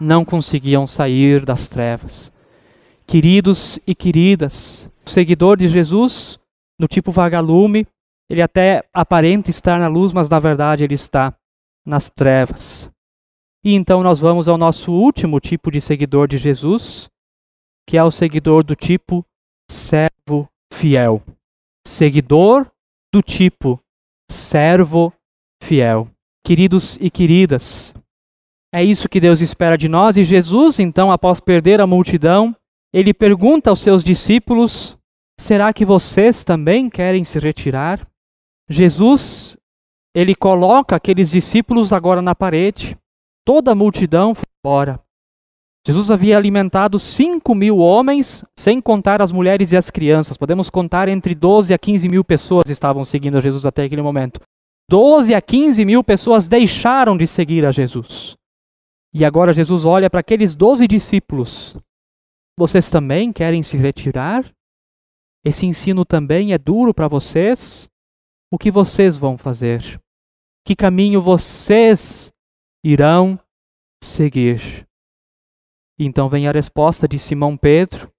não 0.00 0.24
conseguiam 0.24 0.86
sair 0.86 1.44
das 1.44 1.68
trevas. 1.68 2.32
Queridos 3.06 3.78
e 3.86 3.94
queridas, 3.94 4.88
o 5.06 5.10
seguidor 5.10 5.56
de 5.56 5.68
Jesus, 5.68 6.38
do 6.78 6.88
tipo 6.88 7.12
vagalume, 7.12 7.86
ele 8.28 8.42
até 8.42 8.84
aparenta 8.94 9.50
estar 9.50 9.78
na 9.78 9.88
luz, 9.88 10.12
mas 10.12 10.28
na 10.28 10.38
verdade 10.38 10.84
ele 10.84 10.94
está 10.94 11.34
nas 11.84 12.08
trevas. 12.08 12.88
E 13.64 13.74
então 13.74 14.02
nós 14.02 14.18
vamos 14.18 14.48
ao 14.48 14.56
nosso 14.56 14.92
último 14.92 15.38
tipo 15.38 15.70
de 15.70 15.80
seguidor 15.80 16.26
de 16.26 16.38
Jesus, 16.38 17.10
que 17.86 17.96
é 17.96 18.04
o 18.04 18.10
seguidor 18.10 18.64
do 18.64 18.74
tipo 18.74 19.24
servo 19.70 20.48
fiel. 20.72 21.22
Seguidor 21.86 22.70
do 23.12 23.22
tipo 23.22 23.80
servo 24.30 25.12
fiel. 25.62 26.08
Queridos 26.44 26.96
e 27.00 27.10
queridas, 27.10 27.92
é 28.72 28.84
isso 28.84 29.08
que 29.08 29.20
Deus 29.20 29.40
espera 29.40 29.76
de 29.76 29.88
nós 29.88 30.16
e 30.16 30.22
Jesus, 30.22 30.78
então, 30.78 31.10
após 31.10 31.40
perder 31.40 31.80
a 31.80 31.86
multidão, 31.86 32.54
ele 32.92 33.12
pergunta 33.12 33.68
aos 33.68 33.80
seus 33.80 34.02
discípulos: 34.02 34.96
Será 35.38 35.72
que 35.72 35.84
vocês 35.84 36.44
também 36.44 36.88
querem 36.88 37.24
se 37.24 37.38
retirar? 37.38 38.06
Jesus, 38.68 39.56
ele 40.14 40.34
coloca 40.34 40.94
aqueles 40.94 41.30
discípulos 41.30 41.92
agora 41.92 42.22
na 42.22 42.34
parede, 42.34 42.96
toda 43.44 43.72
a 43.72 43.74
multidão 43.74 44.34
foi 44.34 44.44
embora. 44.58 45.00
Jesus 45.86 46.10
havia 46.10 46.36
alimentado 46.36 46.98
5 46.98 47.54
mil 47.54 47.78
homens, 47.78 48.44
sem 48.58 48.80
contar 48.80 49.22
as 49.22 49.32
mulheres 49.32 49.72
e 49.72 49.76
as 49.76 49.90
crianças. 49.90 50.36
Podemos 50.36 50.68
contar 50.68 51.08
entre 51.08 51.34
12 51.34 51.72
a 51.72 51.78
15 51.78 52.08
mil 52.08 52.22
pessoas 52.22 52.68
estavam 52.68 53.04
seguindo 53.04 53.38
a 53.38 53.40
Jesus 53.40 53.64
até 53.64 53.84
aquele 53.84 54.02
momento. 54.02 54.40
12 54.90 55.34
a 55.34 55.40
15 55.40 55.84
mil 55.84 56.04
pessoas 56.04 56.48
deixaram 56.48 57.16
de 57.16 57.26
seguir 57.26 57.64
a 57.64 57.70
Jesus. 57.70 58.36
E 59.14 59.24
agora 59.24 59.52
Jesus 59.52 59.84
olha 59.84 60.10
para 60.10 60.20
aqueles 60.20 60.54
12 60.54 60.86
discípulos. 60.86 61.76
Vocês 62.58 62.90
também 62.90 63.32
querem 63.32 63.62
se 63.62 63.76
retirar? 63.76 64.44
Esse 65.44 65.64
ensino 65.64 66.04
também 66.04 66.52
é 66.52 66.58
duro 66.58 66.92
para 66.92 67.08
vocês? 67.08 67.90
o 68.50 68.58
que 68.58 68.70
vocês 68.70 69.16
vão 69.16 69.38
fazer? 69.38 70.00
Que 70.66 70.74
caminho 70.74 71.22
vocês 71.22 72.32
irão 72.84 73.38
seguir? 74.02 74.86
Então 75.98 76.28
vem 76.28 76.48
a 76.48 76.52
resposta 76.52 77.06
de 77.06 77.18
Simão 77.18 77.56
Pedro, 77.56 78.10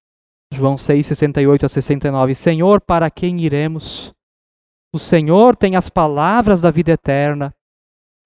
João 0.52 0.76
6, 0.76 1.06
68 1.06 1.66
a 1.66 1.68
69. 1.68 2.34
Senhor, 2.34 2.80
para 2.80 3.10
quem 3.10 3.40
iremos? 3.40 4.14
O 4.94 4.98
Senhor 4.98 5.56
tem 5.56 5.74
as 5.74 5.88
palavras 5.88 6.60
da 6.60 6.70
vida 6.70 6.92
eterna, 6.92 7.54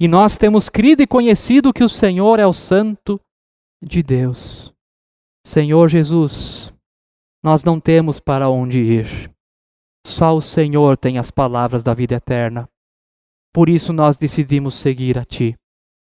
e 0.00 0.08
nós 0.08 0.36
temos 0.36 0.68
crido 0.68 1.02
e 1.02 1.06
conhecido 1.06 1.72
que 1.72 1.84
o 1.84 1.88
Senhor 1.88 2.38
é 2.38 2.46
o 2.46 2.52
Santo 2.52 3.20
de 3.82 4.02
Deus. 4.02 4.74
Senhor 5.46 5.88
Jesus, 5.88 6.74
nós 7.42 7.62
não 7.62 7.80
temos 7.80 8.18
para 8.18 8.50
onde 8.50 8.80
ir. 8.80 9.32
Só 10.04 10.36
o 10.36 10.42
Senhor 10.42 10.96
tem 10.96 11.18
as 11.18 11.30
palavras 11.30 11.82
da 11.82 11.94
vida 11.94 12.16
eterna. 12.16 12.68
Por 13.54 13.68
isso 13.68 13.92
nós 13.92 14.16
decidimos 14.16 14.74
seguir 14.74 15.16
a 15.16 15.24
Ti. 15.24 15.56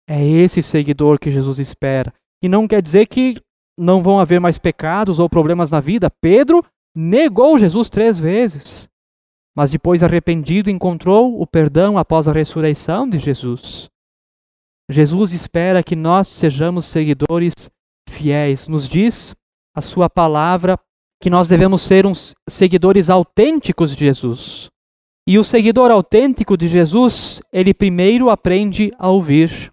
É 0.08 0.24
esse 0.24 0.62
seguidor 0.62 1.20
que 1.20 1.32
Jesus 1.32 1.60
espera. 1.60 2.13
E 2.41 2.48
não 2.48 2.68
quer 2.68 2.82
dizer 2.82 3.08
que 3.08 3.41
não 3.78 4.02
vão 4.02 4.20
haver 4.20 4.39
mais 4.39 4.58
pecados 4.58 5.20
ou 5.20 5.30
problemas 5.30 5.72
na 5.72 5.80
vida. 5.80 6.12
Pedro 6.22 6.63
negou 6.96 7.58
Jesus 7.58 7.89
três 7.89 8.20
vezes. 8.20 8.88
Mas 9.56 9.72
depois, 9.72 10.04
arrependido, 10.04 10.70
encontrou 10.70 11.41
o 11.41 11.48
perdão 11.48 11.98
após 11.98 12.28
a 12.28 12.34
ressurreição 12.34 13.10
de 13.10 13.18
Jesus. 13.18 13.89
Jesus 14.89 15.32
espera 15.32 15.82
que 15.82 15.96
nós 15.96 16.28
sejamos 16.28 16.86
seguidores 16.86 17.54
fiéis. 18.08 18.68
Nos 18.68 18.88
diz 18.88 19.34
a 19.76 19.82
Sua 19.82 20.10
palavra 20.10 20.78
que 21.22 21.30
nós 21.30 21.48
devemos 21.48 21.82
ser 21.82 22.06
uns 22.06 22.36
seguidores 22.48 23.10
autênticos 23.10 23.96
de 23.96 24.06
Jesus. 24.06 24.70
E 25.28 25.39
o 25.39 25.44
seguidor 25.44 25.89
autêntico 25.89 26.56
de 26.56 26.68
Jesus, 26.68 27.41
ele 27.52 27.74
primeiro 27.74 28.30
aprende 28.30 28.94
a 29.00 29.10
ouvir. 29.10 29.72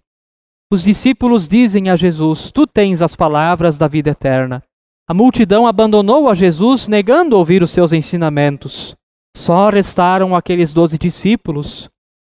Os 0.73 0.81
discípulos 0.81 1.47
dizem 1.47 1.91
a 1.91 1.95
Jesus: 1.95 2.51
Tu 2.51 2.65
tens 2.65 3.03
as 3.03 3.15
palavras 3.15 3.77
da 3.77 3.87
vida 3.87 4.09
eterna. 4.09 4.63
A 5.07 5.13
multidão 5.13 5.67
abandonou 5.67 6.27
a 6.27 6.33
Jesus, 6.33 6.87
negando 6.87 7.37
ouvir 7.37 7.61
os 7.61 7.69
seus 7.69 7.93
ensinamentos. 7.93 8.95
Só 9.37 9.69
restaram 9.69 10.35
aqueles 10.35 10.73
doze 10.73 10.97
discípulos. 10.97 11.87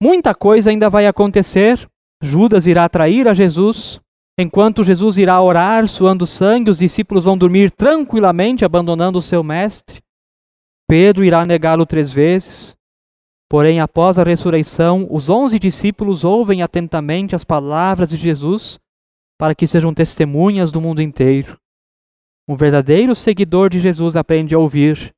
Muita 0.02 0.34
coisa 0.34 0.72
ainda 0.72 0.90
vai 0.90 1.06
acontecer. 1.06 1.88
Judas 2.24 2.66
irá 2.66 2.90
trair 2.90 3.28
a 3.28 3.36
Jesus. 3.36 4.02
Enquanto 4.40 4.84
Jesus 4.84 5.20
irá 5.20 5.40
orar, 5.40 5.88
suando 5.88 6.26
sangue, 6.26 6.72
os 6.72 6.80
discípulos 6.80 7.26
vão 7.26 7.38
dormir 7.38 7.70
tranquilamente, 7.70 8.66
abandonando 8.66 9.20
o 9.20 9.22
seu 9.22 9.44
mestre. 9.44 10.02
Pedro 10.90 11.24
irá 11.24 11.46
negá-lo 11.46 11.86
três 11.86 12.12
vezes. 12.12 12.76
Porém, 13.54 13.80
após 13.80 14.18
a 14.18 14.24
ressurreição, 14.24 15.08
os 15.12 15.30
onze 15.30 15.60
discípulos 15.60 16.24
ouvem 16.24 16.64
atentamente 16.64 17.36
as 17.36 17.44
palavras 17.44 18.10
de 18.10 18.18
Jesus 18.18 18.80
para 19.38 19.54
que 19.54 19.68
sejam 19.68 19.94
testemunhas 19.94 20.72
do 20.72 20.82
mundo 20.82 21.04
inteiro. 21.04 21.56
Um 22.50 22.56
verdadeiro 22.56 23.14
seguidor 23.14 23.70
de 23.70 23.78
Jesus 23.78 24.16
aprende 24.16 24.56
a 24.56 24.58
ouvir. 24.58 25.14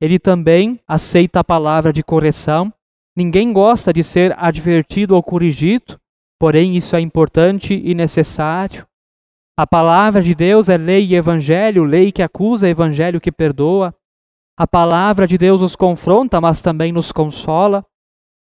Ele 0.00 0.18
também 0.18 0.80
aceita 0.84 1.38
a 1.38 1.44
palavra 1.44 1.92
de 1.92 2.02
correção. 2.02 2.74
Ninguém 3.14 3.52
gosta 3.52 3.92
de 3.92 4.02
ser 4.02 4.34
advertido 4.36 5.14
ou 5.14 5.22
corrigido, 5.22 5.96
Porém, 6.40 6.76
isso 6.76 6.96
é 6.96 7.00
importante 7.00 7.72
e 7.72 7.94
necessário. 7.94 8.84
A 9.56 9.64
palavra 9.64 10.20
de 10.20 10.34
Deus 10.34 10.68
é 10.68 10.76
lei 10.76 11.06
e 11.06 11.14
evangelho, 11.14 11.84
lei 11.84 12.10
que 12.10 12.20
acusa, 12.20 12.68
evangelho 12.68 13.20
que 13.20 13.30
perdoa. 13.30 13.94
A 14.58 14.66
palavra 14.66 15.26
de 15.26 15.36
Deus 15.36 15.60
nos 15.60 15.76
confronta, 15.76 16.40
mas 16.40 16.62
também 16.62 16.92
nos 16.92 17.12
consola. 17.12 17.84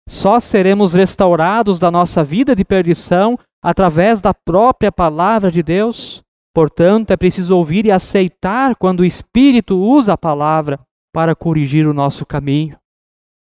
Só 0.07 0.39
seremos 0.39 0.93
restaurados 0.93 1.79
da 1.79 1.89
nossa 1.89 2.23
vida 2.23 2.55
de 2.55 2.63
perdição 2.63 3.37
através 3.63 4.21
da 4.21 4.33
própria 4.33 4.91
palavra 4.91 5.49
de 5.49 5.63
Deus. 5.63 6.21
Portanto, 6.53 7.11
é 7.11 7.17
preciso 7.17 7.55
ouvir 7.55 7.85
e 7.85 7.91
aceitar 7.91 8.75
quando 8.75 8.99
o 8.99 9.05
Espírito 9.05 9.77
usa 9.77 10.13
a 10.13 10.17
palavra 10.17 10.79
para 11.13 11.35
corrigir 11.35 11.87
o 11.87 11.93
nosso 11.93 12.25
caminho. 12.25 12.77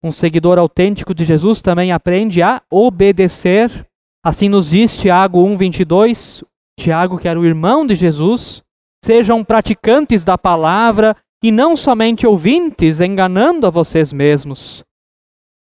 Um 0.03 0.13
seguidor 0.13 0.59
autêntico 0.59 1.15
de 1.15 1.25
Jesus 1.25 1.63
também 1.63 1.91
aprende 1.91 2.43
a 2.43 2.63
obedecer 2.71 3.87
Assim 4.25 4.49
nos 4.49 4.71
diz 4.71 4.97
Tiago 4.97 5.45
1:22, 5.45 6.43
Tiago 6.81 7.19
que 7.19 7.29
era 7.29 7.39
o 7.39 7.45
irmão 7.45 7.87
de 7.87 7.95
Jesus, 7.95 8.63
sejam 9.05 9.45
praticantes 9.45 10.25
da 10.25 10.39
palavra 10.39 11.15
e 11.45 11.51
não 11.51 11.77
somente 11.77 12.27
ouvintes, 12.27 13.03
enganando 13.03 13.67
a 13.67 13.71
vocês 13.71 14.15
mesmos. 14.15 14.83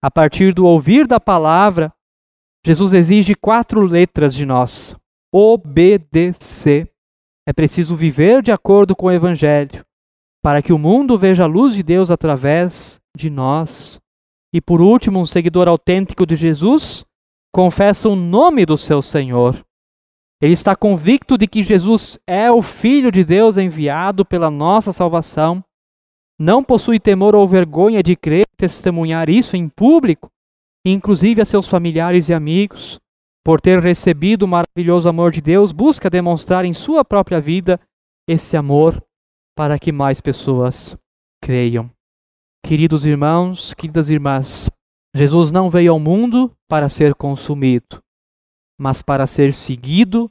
A 0.03 0.11
partir 0.11 0.53
do 0.53 0.65
ouvir 0.65 1.07
da 1.07 1.17
palavra, 1.17 1.93
Jesus 2.65 2.91
exige 2.91 3.33
quatro 3.35 3.79
letras 3.79 4.35
de 4.35 4.45
nós: 4.45 4.93
obedecer. 5.33 6.91
É 7.47 7.53
preciso 7.53 7.95
viver 7.95 8.41
de 8.41 8.51
acordo 8.51 8.93
com 8.93 9.05
o 9.05 9.11
Evangelho, 9.11 9.85
para 10.43 10.61
que 10.61 10.73
o 10.73 10.77
mundo 10.77 11.17
veja 11.17 11.45
a 11.45 11.47
luz 11.47 11.73
de 11.73 11.83
Deus 11.83 12.11
através 12.11 12.99
de 13.15 13.29
nós. 13.29 13.97
E 14.53 14.59
por 14.59 14.81
último, 14.81 15.21
um 15.21 15.25
seguidor 15.25 15.69
autêntico 15.69 16.25
de 16.25 16.35
Jesus 16.35 17.05
confessa 17.55 18.09
o 18.09 18.15
nome 18.17 18.65
do 18.65 18.75
seu 18.75 19.01
Senhor. 19.01 19.65
Ele 20.41 20.53
está 20.53 20.75
convicto 20.75 21.37
de 21.37 21.47
que 21.47 21.61
Jesus 21.61 22.19
é 22.25 22.51
o 22.51 22.61
Filho 22.61 23.11
de 23.11 23.23
Deus 23.23 23.57
enviado 23.57 24.25
pela 24.25 24.49
nossa 24.49 24.91
salvação. 24.91 25.63
Não 26.39 26.63
possui 26.63 26.99
temor 26.99 27.35
ou 27.35 27.47
vergonha 27.47 28.01
de 28.01 28.15
crer 28.15 28.45
e 28.51 28.57
testemunhar 28.57 29.29
isso 29.29 29.55
em 29.55 29.69
público, 29.69 30.31
inclusive 30.83 31.41
a 31.41 31.45
seus 31.45 31.69
familiares 31.69 32.27
e 32.29 32.33
amigos. 32.33 32.99
Por 33.45 33.61
ter 33.61 33.79
recebido 33.79 34.43
o 34.43 34.47
maravilhoso 34.47 35.07
amor 35.07 35.31
de 35.31 35.41
Deus, 35.41 35.71
busca 35.71 36.09
demonstrar 36.09 36.65
em 36.65 36.73
sua 36.73 37.05
própria 37.05 37.39
vida 37.39 37.79
esse 38.27 38.57
amor 38.57 39.03
para 39.55 39.77
que 39.77 39.91
mais 39.91 40.19
pessoas 40.19 40.97
creiam. 41.43 41.89
Queridos 42.65 43.05
irmãos, 43.05 43.73
queridas 43.73 44.09
irmãs, 44.09 44.69
Jesus 45.15 45.51
não 45.51 45.69
veio 45.69 45.91
ao 45.91 45.99
mundo 45.99 46.51
para 46.67 46.87
ser 46.87 47.13
consumido, 47.13 48.01
mas 48.81 49.03
para 49.03 49.27
ser 49.27 49.53
seguido 49.53 50.27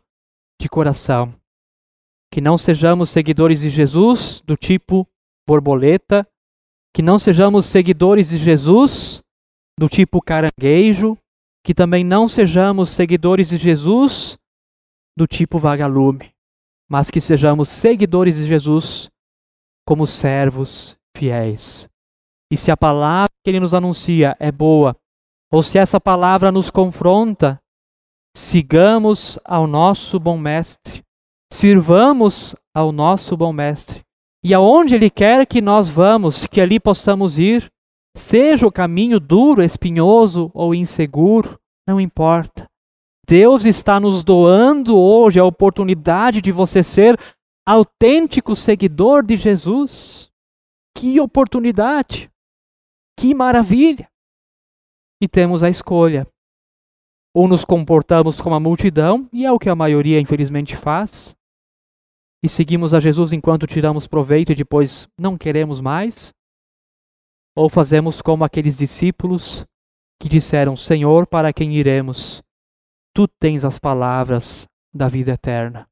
de 0.60 0.68
coração. 0.68 1.32
Que 2.32 2.40
não 2.40 2.58
sejamos 2.58 3.08
seguidores 3.08 3.60
de 3.60 3.70
Jesus 3.70 4.42
do 4.44 4.56
tipo 4.56 5.06
borboleta, 5.46 6.26
que 6.92 7.00
não 7.00 7.16
sejamos 7.16 7.66
seguidores 7.66 8.30
de 8.30 8.38
Jesus 8.38 9.22
do 9.78 9.88
tipo 9.88 10.20
caranguejo, 10.20 11.16
que 11.64 11.72
também 11.72 12.02
não 12.02 12.26
sejamos 12.26 12.90
seguidores 12.90 13.50
de 13.50 13.56
Jesus 13.56 14.36
do 15.16 15.28
tipo 15.28 15.56
vagalume, 15.56 16.34
mas 16.90 17.08
que 17.08 17.20
sejamos 17.20 17.68
seguidores 17.68 18.34
de 18.34 18.46
Jesus 18.46 19.08
como 19.86 20.08
servos 20.08 20.98
fiéis. 21.16 21.88
E 22.50 22.56
se 22.56 22.72
a 22.72 22.76
palavra 22.76 23.30
que 23.44 23.50
ele 23.50 23.60
nos 23.60 23.74
anuncia 23.74 24.36
é 24.40 24.50
boa, 24.50 24.96
ou 25.52 25.62
se 25.62 25.78
essa 25.78 26.00
palavra 26.00 26.50
nos 26.50 26.68
confronta, 26.68 27.59
sigamos 28.36 29.38
ao 29.44 29.66
nosso 29.66 30.18
bom 30.18 30.38
mestre, 30.38 31.02
sirvamos 31.52 32.54
ao 32.74 32.92
nosso 32.92 33.36
bom 33.36 33.52
mestre. 33.52 34.02
E 34.42 34.54
aonde 34.54 34.94
ele 34.94 35.10
quer 35.10 35.46
que 35.46 35.60
nós 35.60 35.88
vamos, 35.88 36.46
que 36.46 36.60
ali 36.60 36.80
possamos 36.80 37.38
ir, 37.38 37.70
seja 38.16 38.66
o 38.66 38.72
caminho 38.72 39.20
duro, 39.20 39.62
espinhoso 39.62 40.50
ou 40.54 40.74
inseguro, 40.74 41.58
não 41.86 42.00
importa. 42.00 42.66
Deus 43.26 43.64
está 43.64 44.00
nos 44.00 44.24
doando 44.24 44.98
hoje 44.98 45.38
a 45.38 45.44
oportunidade 45.44 46.40
de 46.40 46.50
você 46.50 46.82
ser 46.82 47.18
autêntico 47.66 48.56
seguidor 48.56 49.22
de 49.24 49.36
Jesus. 49.36 50.30
Que 50.96 51.20
oportunidade! 51.20 52.30
Que 53.18 53.34
maravilha! 53.34 54.08
E 55.22 55.28
temos 55.28 55.62
a 55.62 55.68
escolha. 55.68 56.26
Ou 57.34 57.46
nos 57.46 57.64
comportamos 57.64 58.40
como 58.40 58.54
a 58.54 58.60
multidão, 58.60 59.28
e 59.32 59.44
é 59.44 59.52
o 59.52 59.58
que 59.58 59.68
a 59.68 59.76
maioria 59.76 60.20
infelizmente 60.20 60.76
faz, 60.76 61.36
e 62.42 62.48
seguimos 62.48 62.94
a 62.94 63.00
Jesus 63.00 63.32
enquanto 63.32 63.66
tiramos 63.66 64.06
proveito 64.06 64.52
e 64.52 64.54
depois 64.54 65.08
não 65.18 65.36
queremos 65.36 65.80
mais, 65.80 66.32
ou 67.54 67.68
fazemos 67.68 68.22
como 68.22 68.44
aqueles 68.44 68.76
discípulos 68.76 69.66
que 70.20 70.28
disseram: 70.28 70.76
Senhor, 70.76 71.26
para 71.26 71.52
quem 71.52 71.74
iremos? 71.74 72.42
Tu 73.14 73.28
tens 73.28 73.64
as 73.64 73.78
palavras 73.78 74.66
da 74.94 75.08
vida 75.08 75.32
eterna. 75.32 75.86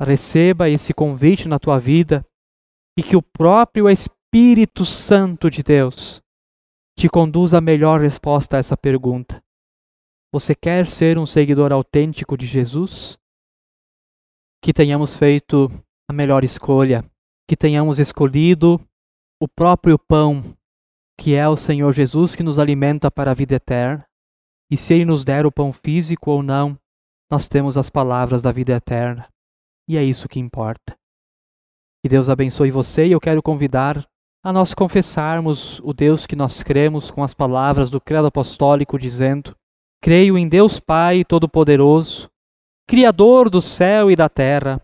Receba 0.00 0.68
esse 0.68 0.92
convite 0.92 1.48
na 1.48 1.58
tua 1.58 1.78
vida 1.78 2.26
e 2.98 3.02
que 3.02 3.16
o 3.16 3.22
próprio 3.22 3.88
Espírito 3.88 4.84
Santo 4.84 5.48
de 5.48 5.62
Deus 5.62 6.20
te 6.98 7.08
conduz 7.08 7.54
à 7.54 7.60
melhor 7.60 8.00
resposta 8.00 8.56
a 8.56 8.60
essa 8.60 8.76
pergunta. 8.76 9.42
Você 10.32 10.54
quer 10.54 10.86
ser 10.86 11.18
um 11.18 11.26
seguidor 11.26 11.72
autêntico 11.72 12.38
de 12.38 12.46
Jesus? 12.46 13.18
Que 14.62 14.72
tenhamos 14.72 15.14
feito 15.14 15.68
a 16.08 16.12
melhor 16.12 16.42
escolha, 16.42 17.04
que 17.46 17.54
tenhamos 17.54 17.98
escolhido 17.98 18.80
o 19.38 19.46
próprio 19.46 19.98
pão, 19.98 20.56
que 21.20 21.34
é 21.34 21.46
o 21.46 21.56
Senhor 21.56 21.92
Jesus 21.92 22.34
que 22.34 22.42
nos 22.42 22.58
alimenta 22.58 23.10
para 23.10 23.32
a 23.32 23.34
vida 23.34 23.56
eterna. 23.56 24.06
E 24.70 24.76
se 24.78 24.94
Ele 24.94 25.04
nos 25.04 25.22
der 25.22 25.44
o 25.44 25.52
pão 25.52 25.70
físico 25.70 26.30
ou 26.30 26.42
não, 26.42 26.78
nós 27.30 27.46
temos 27.46 27.76
as 27.76 27.90
palavras 27.90 28.40
da 28.40 28.50
vida 28.50 28.72
eterna. 28.72 29.28
E 29.86 29.98
é 29.98 30.02
isso 30.02 30.30
que 30.30 30.40
importa. 30.40 30.96
Que 32.02 32.08
Deus 32.08 32.30
abençoe 32.30 32.70
você 32.70 33.06
e 33.06 33.12
eu 33.12 33.20
quero 33.20 33.42
convidar 33.42 34.08
a 34.42 34.50
nós 34.50 34.72
confessarmos 34.72 35.78
o 35.80 35.92
Deus 35.92 36.26
que 36.26 36.34
nós 36.34 36.62
cremos 36.62 37.10
com 37.10 37.22
as 37.22 37.34
palavras 37.34 37.90
do 37.90 38.00
Credo 38.00 38.28
Apostólico, 38.28 38.98
dizendo: 38.98 39.54
Creio 40.02 40.36
em 40.36 40.48
Deus 40.48 40.80
Pai 40.80 41.24
Todo-Poderoso, 41.24 42.28
Criador 42.86 43.48
do 43.48 43.62
céu 43.62 44.10
e 44.10 44.16
da 44.16 44.28
terra, 44.28 44.82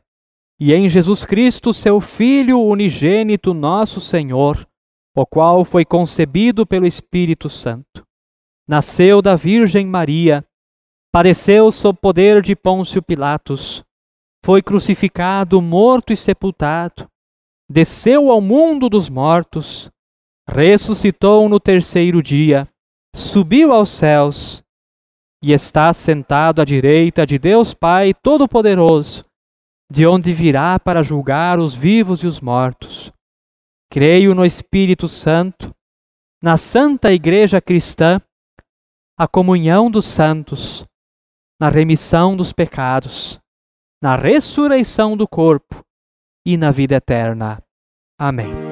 e 0.59 0.73
em 0.73 0.89
Jesus 0.89 1.25
Cristo, 1.25 1.75
seu 1.75 2.01
Filho 2.01 2.61
unigênito, 2.61 3.53
nosso 3.53 4.01
Senhor, 4.01 4.67
o 5.15 5.27
qual 5.27 5.65
foi 5.65 5.85
concebido 5.85 6.65
pelo 6.65 6.87
Espírito 6.87 7.51
Santo. 7.51 8.07
Nasceu 8.67 9.21
da 9.21 9.35
Virgem 9.35 9.87
Maria, 9.87 10.45
padeceu 11.13 11.71
sob 11.73 11.99
poder 12.01 12.41
de 12.41 12.55
Pôncio 12.55 13.03
Pilatos, 13.03 13.85
foi 14.45 14.63
crucificado, 14.63 15.61
morto 15.61 16.13
e 16.13 16.17
sepultado 16.17 17.09
desceu 17.69 18.31
ao 18.31 18.41
mundo 18.41 18.89
dos 18.89 19.09
mortos, 19.11 19.91
ressuscitou 20.49 21.49
no 21.49 21.61
terceiro 21.61 22.23
dia, 22.23 22.67
subiu 23.15 23.73
aos 23.73 23.91
céus 23.91 24.63
e 25.43 25.53
está 25.53 25.93
sentado 25.95 26.61
à 26.61 26.65
direita 26.65 27.27
de 27.27 27.39
Deus 27.39 27.75
Pai 27.75 28.13
Todo-Poderoso, 28.13 29.25
de 29.91 30.07
onde 30.07 30.33
virá 30.33 30.79
para 30.79 31.03
julgar 31.03 31.59
os 31.59 31.75
vivos 31.75 32.23
e 32.23 32.27
os 32.27 32.41
mortos. 32.41 33.13
Creio 33.91 34.35
no 34.35 34.45
Espírito 34.45 35.09
Santo, 35.09 35.75
na 36.43 36.57
Santa 36.57 37.13
Igreja 37.13 37.61
Cristã, 37.61 38.21
a 39.17 39.27
comunhão 39.27 39.91
dos 39.91 40.07
santos, 40.07 40.85
na 41.61 41.69
remissão 41.69 42.37
dos 42.37 42.53
pecados, 42.53 43.41
na 44.03 44.15
ressurreição 44.15 45.17
do 45.17 45.27
corpo 45.27 45.83
e 46.47 46.57
na 46.57 46.71
vida 46.71 46.97
eterna. 46.97 47.63
Amém. 48.19 48.68